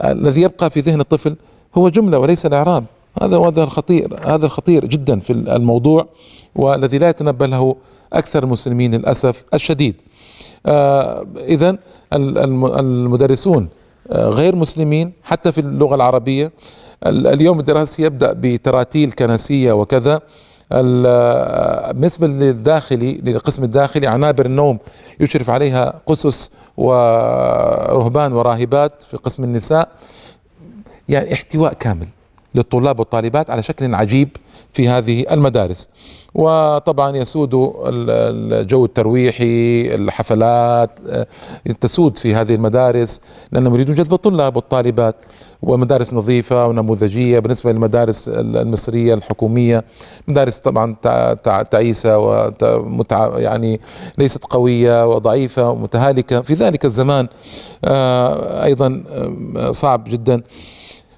الذي 0.04 0.42
يبقى 0.42 0.70
في 0.70 0.80
ذهن 0.80 1.00
الطفل 1.00 1.36
هو 1.78 1.88
جملة 1.88 2.18
وليس 2.18 2.46
الإعراب. 2.46 2.84
هذا 3.22 3.38
هذا 3.38 3.64
الخطير 3.64 4.20
هذا 4.34 4.46
الخطير 4.46 4.84
جدا 4.84 5.20
في 5.20 5.32
الموضوع 5.32 6.06
والذي 6.54 6.98
لا 6.98 7.08
يتنبه 7.08 7.46
له 7.46 7.76
أكثر 8.12 8.44
المسلمين 8.44 8.94
للأسف 8.94 9.44
الشديد. 9.54 10.00
آه 10.66 11.26
إذا 11.36 11.78
المدرسون 12.12 13.68
آه 14.10 14.28
غير 14.28 14.56
مسلمين 14.56 15.12
حتى 15.22 15.52
في 15.52 15.60
اللغة 15.60 15.94
العربية. 15.94 16.52
اليوم 17.06 17.60
الدراسي 17.60 18.02
يبدأ 18.02 18.32
بتراتيل 18.32 19.12
كنسية 19.12 19.72
وكذا. 19.72 20.20
آه، 20.72 21.92
بالنسبة 21.92 22.26
للداخلي 22.26 23.20
للقسم 23.24 23.64
الداخلي 23.64 24.06
عنابر 24.06 24.46
النوم 24.46 24.78
يشرف 25.20 25.50
عليها 25.50 26.00
قسس 26.06 26.50
ورهبان 26.76 28.32
وراهبات 28.32 29.02
في 29.02 29.16
قسم 29.16 29.44
النساء. 29.44 29.88
يعني 31.08 31.32
احتواء 31.32 31.72
كامل. 31.72 32.08
للطلاب 32.54 32.98
والطالبات 32.98 33.50
على 33.50 33.62
شكل 33.62 33.94
عجيب 33.94 34.28
في 34.72 34.88
هذه 34.88 35.24
المدارس. 35.30 35.88
وطبعا 36.34 37.16
يسود 37.16 37.72
الجو 37.84 38.84
الترويحي 38.84 39.94
الحفلات 39.94 40.90
آه، 41.08 41.26
تسود 41.80 42.18
في 42.18 42.34
هذه 42.34 42.54
المدارس 42.54 43.20
لأنهم 43.52 43.74
يريدون 43.74 43.94
جذب 43.94 44.12
الطلاب 44.12 44.56
والطالبات. 44.56 45.16
ومدارس 45.62 46.14
نظيفة 46.14 46.66
ونموذجية 46.66 47.38
بالنسبة 47.38 47.72
للمدارس 47.72 48.28
المصرية 48.28 49.14
الحكومية. 49.14 49.84
مدارس 50.28 50.58
طبعا 50.58 50.96
تعيسة 51.70 52.18
ومتع 52.18 53.38
يعني 53.38 53.80
ليست 54.18 54.44
قوية 54.44 55.06
وضعيفة 55.06 55.70
ومتهالكة. 55.70 56.40
في 56.40 56.54
ذلك 56.54 56.84
الزمان 56.84 57.28
آه، 57.84 58.64
أيضا 58.64 59.04
آه، 59.56 59.70
صعب 59.70 60.04
جدا. 60.08 60.42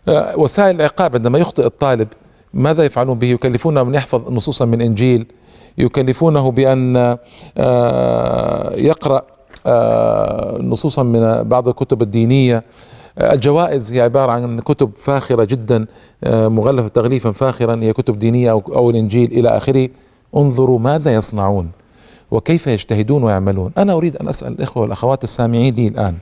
وسائل 0.09 0.77
العقاب 0.77 1.15
عندما 1.17 1.39
يخطئ 1.39 1.67
الطالب 1.67 2.09
ماذا 2.55 2.85
يفعلون 2.85 3.19
به؟ 3.19 3.27
يكلفونه 3.27 3.83
من 3.83 3.95
يحفظ 3.95 4.31
نصوصا 4.31 4.65
من 4.65 4.83
إنجيل 4.83 5.27
يكلفونه 5.79 6.51
بأن 6.51 7.17
آه، 7.59 8.77
يقرأ 8.77 9.23
آه، 9.67 10.59
نصوصا 10.59 11.03
من 11.03 11.43
بعض 11.43 11.69
الكتب 11.69 12.03
الدينية. 12.03 12.65
الجوائز 13.21 13.93
هي 13.93 14.01
عبارة 14.01 14.33
عن 14.33 14.61
كتب 14.61 14.91
فاخرة 14.97 15.45
جدا 15.45 15.87
آه، 16.25 16.49
مغلفة 16.49 16.89
تغليفا 16.89 17.33
فاخرا 17.33 17.77
هي 17.83 17.93
كتب 17.93 18.19
دينية 18.19 18.51
أو 18.51 18.91
الإنجيل 18.91 19.33
إلى 19.33 19.57
آخره. 19.57 19.89
انظروا 20.37 20.79
ماذا 20.79 21.15
يصنعون 21.15 21.71
وكيف 22.31 22.67
يجتهدون 22.67 23.23
ويعملون. 23.23 23.73
أنا 23.79 23.93
أريد 23.93 24.17
أن 24.17 24.29
أسأل 24.29 24.53
الإخوة 24.53 24.83
والأخوات 24.83 25.25
السامعين 25.25 25.75
لي 25.75 25.89
الآن 25.89 26.15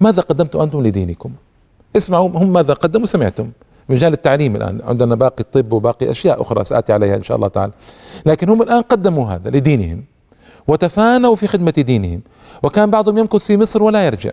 ماذا 0.00 0.22
قدمتم 0.22 0.60
أنتم 0.60 0.82
لدينكم؟ 0.82 1.30
اسمعوا 1.96 2.28
هم 2.28 2.52
ماذا 2.52 2.74
قدموا؟ 2.74 3.06
سمعتم. 3.06 3.50
مجال 3.88 4.12
التعليم 4.12 4.56
الآن. 4.56 4.80
عندنا 4.84 5.14
باقي 5.14 5.40
الطب 5.40 5.72
وباقي 5.72 6.10
أشياء 6.10 6.42
أخرى 6.42 6.64
سآتي 6.64 6.92
عليها 6.92 7.16
إن 7.16 7.22
شاء 7.22 7.36
الله 7.36 7.48
تعالى. 7.48 7.72
لكن 8.26 8.48
هم 8.48 8.62
الآن 8.62 8.82
قدموا 8.82 9.26
هذا 9.26 9.50
لدينهم 9.50 10.04
وتفانوا 10.68 11.36
في 11.36 11.46
خدمة 11.46 11.70
دينهم. 11.70 12.20
وكان 12.62 12.90
بعضهم 12.90 13.18
يمكث 13.18 13.44
في 13.44 13.56
مصر 13.56 13.82
ولا 13.82 14.06
يرجع 14.06 14.30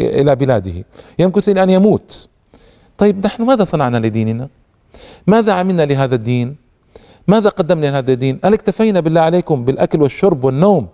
إلى 0.00 0.36
بلاده. 0.36 0.84
يمكث 1.18 1.48
إلى 1.48 1.62
أن 1.62 1.70
يموت. 1.70 2.28
طيب 2.98 3.26
نحن 3.26 3.42
ماذا 3.42 3.64
صنعنا 3.64 3.96
لديننا؟ 3.96 4.48
ماذا 5.26 5.52
عملنا 5.52 5.82
لهذا 5.82 6.14
الدين؟ 6.14 6.56
ماذا 7.28 7.48
قدمنا 7.48 7.86
لهذا 7.86 8.12
الدين؟ 8.12 8.40
هل 8.44 8.52
اكتفينا 8.52 9.00
بالله 9.00 9.20
عليكم 9.20 9.64
بالأكل 9.64 10.02
والشرب 10.02 10.44
والنوم 10.44 10.86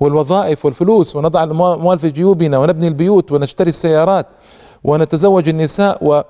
والوظائف 0.00 0.64
والفلوس 0.64 1.16
ونضع 1.16 1.44
الأموال 1.44 1.98
في 1.98 2.10
جيوبنا 2.10 2.58
ونبني 2.58 2.88
البيوت 2.88 3.32
ونشتري 3.32 3.68
السيارات. 3.68 4.26
ونتزوج 4.84 5.48
النساء 5.48 5.98
و 6.04 6.20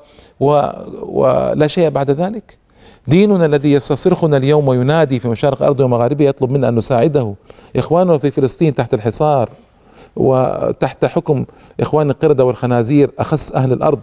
و 0.41 0.63
ولا 1.03 1.67
شيء 1.67 1.89
بعد 1.89 2.11
ذلك. 2.11 2.59
ديننا 3.07 3.47
الذي 3.47 3.73
يستصرخنا 3.73 4.37
اليوم 4.37 4.69
وينادي 4.69 5.19
في 5.19 5.29
مشارق 5.29 5.63
الأرض 5.63 5.81
ومغاربها 5.81 6.27
يطلب 6.27 6.51
منا 6.51 6.69
أن 6.69 6.75
نساعده. 6.75 7.35
اخواننا 7.77 8.19
في 8.19 8.31
فلسطين 8.31 8.75
تحت 8.75 8.95
الحصار 8.95 9.51
وتحت 10.17 11.05
حكم 11.05 11.45
إخوان 11.81 12.11
القردة 12.11 12.45
والخنازير 12.45 13.11
اخس 13.19 13.53
أهل 13.53 13.73
الأرض. 13.73 14.01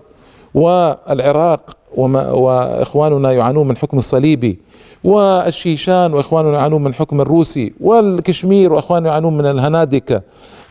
والعراق 0.54 1.78
وما 1.96 2.32
وإخواننا 2.32 3.32
يعانون 3.32 3.68
من 3.68 3.78
حكم 3.78 3.98
الصليبي. 3.98 4.60
والشيشان 5.04 6.14
وإخواننا 6.14 6.58
يعانون 6.58 6.82
من 6.82 6.88
الحكم 6.88 7.22
الروسي. 7.22 7.74
والكشمير 7.82 8.74
وإخواننا 8.74 9.10
يعانون 9.10 9.38
من 9.38 9.46
الهنادكة 9.46 10.22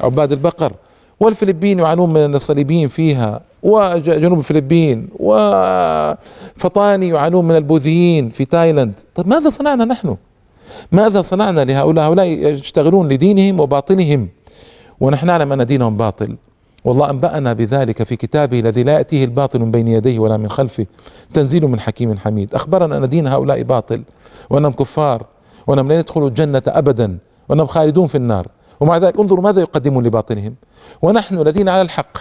عباد 0.00 0.32
البقر. 0.32 0.72
والفلبين 1.20 1.78
يعانون 1.78 2.12
من 2.12 2.34
الصليبيين 2.34 2.88
فيها. 2.88 3.40
وجنوب 3.64 4.38
الفلبين 4.38 5.08
وفطاني 5.18 7.08
يعانون 7.08 7.44
من 7.44 7.56
البوذيين 7.56 8.28
في 8.28 8.44
تايلاند. 8.44 9.00
طيب 9.14 9.28
ماذا 9.28 9.50
صنعنا 9.50 9.84
نحن؟ 9.84 10.16
ماذا 10.92 11.22
صنعنا 11.22 11.64
لهؤلاء؟ 11.64 12.04
هؤلاء 12.08 12.26
يشتغلون 12.26 13.08
لدينهم 13.08 13.60
وباطلهم 13.60 14.28
ونحن 15.00 15.26
نعلم 15.26 15.52
أن 15.52 15.66
دينهم 15.66 15.96
باطل. 15.96 16.36
والله 16.84 17.10
أنبأنا 17.10 17.52
بذلك 17.52 18.02
في 18.02 18.16
كتابه 18.16 18.60
الذي 18.60 18.82
لا 18.82 18.92
يأتيه 18.92 19.24
الباطل 19.24 19.60
من 19.60 19.70
بين 19.70 19.88
يديه 19.88 20.18
ولا 20.18 20.36
من 20.36 20.50
خلفه 20.50 20.86
تنزيل 21.34 21.66
من 21.66 21.80
حكيم 21.80 22.18
حميد. 22.18 22.54
أخبرنا 22.54 22.96
أن 22.96 23.08
دين 23.08 23.26
هؤلاء 23.26 23.62
باطل 23.62 24.02
وأنهم 24.50 24.72
كفار 24.72 25.26
وأنهم 25.66 25.92
لن 25.92 25.98
يدخلوا 25.98 26.28
الجنة 26.28 26.62
أبدا 26.66 27.18
وأنهم 27.48 27.66
خالدون 27.66 28.06
في 28.06 28.14
النار. 28.14 28.46
ومع 28.80 28.98
ذلك 28.98 29.20
انظروا 29.20 29.44
ماذا 29.44 29.60
يقدمون 29.60 30.04
لباطلهم 30.06 30.54
ونحن 31.02 31.38
الذين 31.38 31.68
على 31.68 31.82
الحق 31.82 32.18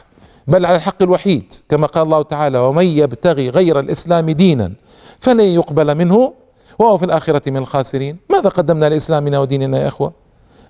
بل 0.47 0.65
على 0.65 0.75
الحق 0.75 1.03
الوحيد 1.03 1.53
كما 1.69 1.87
قال 1.87 2.03
الله 2.03 2.21
تعالى 2.21 2.59
ومن 2.59 2.85
يبتغي 2.85 3.49
غير 3.49 3.79
الإسلام 3.79 4.29
دينا 4.29 4.73
فلن 5.19 5.39
يقبل 5.39 5.95
منه 5.95 6.33
وهو 6.79 6.97
في 6.97 7.05
الآخرة 7.05 7.49
من 7.49 7.57
الخاسرين. 7.57 8.17
ماذا 8.29 8.49
قدمنا 8.49 8.89
لإسلامنا 8.89 9.39
وديننا 9.39 9.77
يا 9.81 9.87
إخوة؟ 9.87 10.13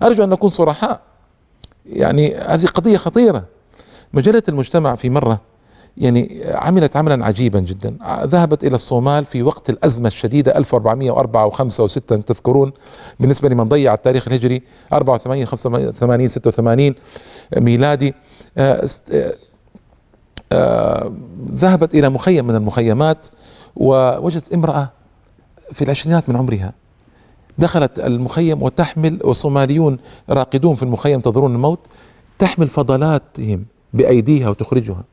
أرجو 0.02 0.24
أن 0.24 0.28
نكون 0.28 0.50
صرحاء. 0.50 1.00
يعني 1.86 2.34
هذه 2.34 2.66
قضية 2.66 2.96
خطيرة. 2.96 3.44
مجلة 4.12 4.42
المجتمع 4.48 4.94
في 4.94 5.10
مرة 5.10 5.40
يعني 5.96 6.40
عملت 6.44 6.96
عملا 6.96 7.26
عجيبا 7.26 7.60
جدا. 7.60 7.96
ذهبت 8.24 8.64
إلى 8.64 8.74
الصومال 8.74 9.24
في 9.24 9.42
وقت 9.42 9.70
الأزمة 9.70 10.08
الشديدة 10.08 10.56
1404 10.56 11.50
و5 11.50 11.88
و6 11.88 11.98
تذكرون 12.26 12.72
بالنسبة 13.20 13.48
لمن 13.48 13.64
ضيع 13.68 13.94
التاريخ 13.94 14.28
الهجري 14.28 14.62
84 14.92 15.46
85 15.46 16.28
86 16.28 16.94
ميلادي. 17.56 18.14
آه، 18.58 18.88
آه، 19.12 19.34
ذهبت 21.50 21.94
إلى 21.94 22.08
مخيم 22.08 22.46
من 22.46 22.54
المخيمات 22.54 23.26
ووجدت 23.76 24.52
امرأة 24.52 24.90
في 25.72 25.82
العشرينات 25.82 26.28
من 26.28 26.36
عمرها. 26.36 26.72
دخلت 27.58 27.98
المخيم 27.98 28.62
وتحمل 28.62 29.18
والصوماليون 29.24 29.98
راقدون 30.30 30.74
في 30.74 30.82
المخيم 30.82 31.20
تنظرون 31.20 31.54
الموت 31.54 31.78
تحمل 32.38 32.68
فضلاتهم 32.68 33.64
بأيديها 33.94 34.48
وتخرجها. 34.48 35.04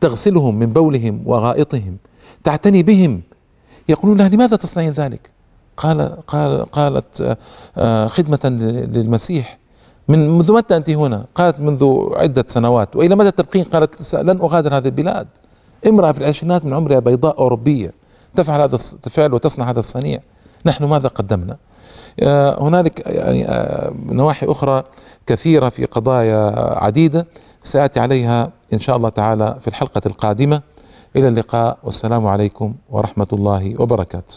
تغسلهم 0.00 0.58
من 0.58 0.66
بولهم 0.66 1.22
وغائطهم. 1.26 1.96
تعتني 2.44 2.82
بهم. 2.82 3.20
يقولون 3.88 4.18
لها 4.18 4.28
لماذا 4.28 4.56
تصنعين 4.56 4.92
ذلك؟ 4.92 5.30
قال 5.76 6.16
قال 6.26 6.70
قالت 6.70 7.36
آه، 7.78 8.06
خدمة 8.06 8.40
للمسيح. 8.92 9.58
من 10.10 10.30
منذ 10.30 10.52
متى 10.52 10.76
أنت 10.76 10.90
هنا؟ 10.90 11.24
قالت 11.34 11.60
منذ 11.60 12.08
عدة 12.14 12.44
سنوات 12.48 12.96
وإلى 12.96 13.16
متى 13.16 13.30
تبقين 13.30 13.64
قالت 13.64 14.14
لن 14.14 14.40
أغادر 14.40 14.76
هذه 14.76 14.86
البلاد. 14.86 15.26
امرأة 15.86 16.12
في 16.12 16.18
العشرينات 16.18 16.64
من 16.64 16.74
عمرها 16.74 16.98
بيضاء 16.98 17.38
أوروبية 17.38 17.92
تفعل 18.36 18.60
هذا 18.60 18.78
الفعل 19.06 19.34
وتصنع 19.34 19.70
هذا 19.70 19.78
الصنيع. 19.78 20.20
نحن 20.66 20.84
ماذا 20.84 21.08
قدمنا؟ 21.08 21.56
آه، 22.20 22.62
هنالك 22.62 23.06
يعني 23.06 23.48
آه، 23.48 23.92
نواحي 24.06 24.46
أخرى 24.46 24.82
كثيرة 25.26 25.68
في 25.68 25.84
قضايا 25.84 26.52
عديدة. 26.84 27.26
سآتي 27.62 28.00
عليها 28.00 28.52
إن 28.72 28.78
شاء 28.78 28.96
الله 28.96 29.08
تعالى 29.08 29.58
في 29.60 29.68
الحلقة 29.68 30.02
القادمة. 30.06 30.60
إلى 31.16 31.28
اللقاء 31.28 31.78
والسلام 31.84 32.26
عليكم 32.26 32.74
ورحمة 32.90 33.26
الله 33.32 33.74
وبركاته. 33.78 34.34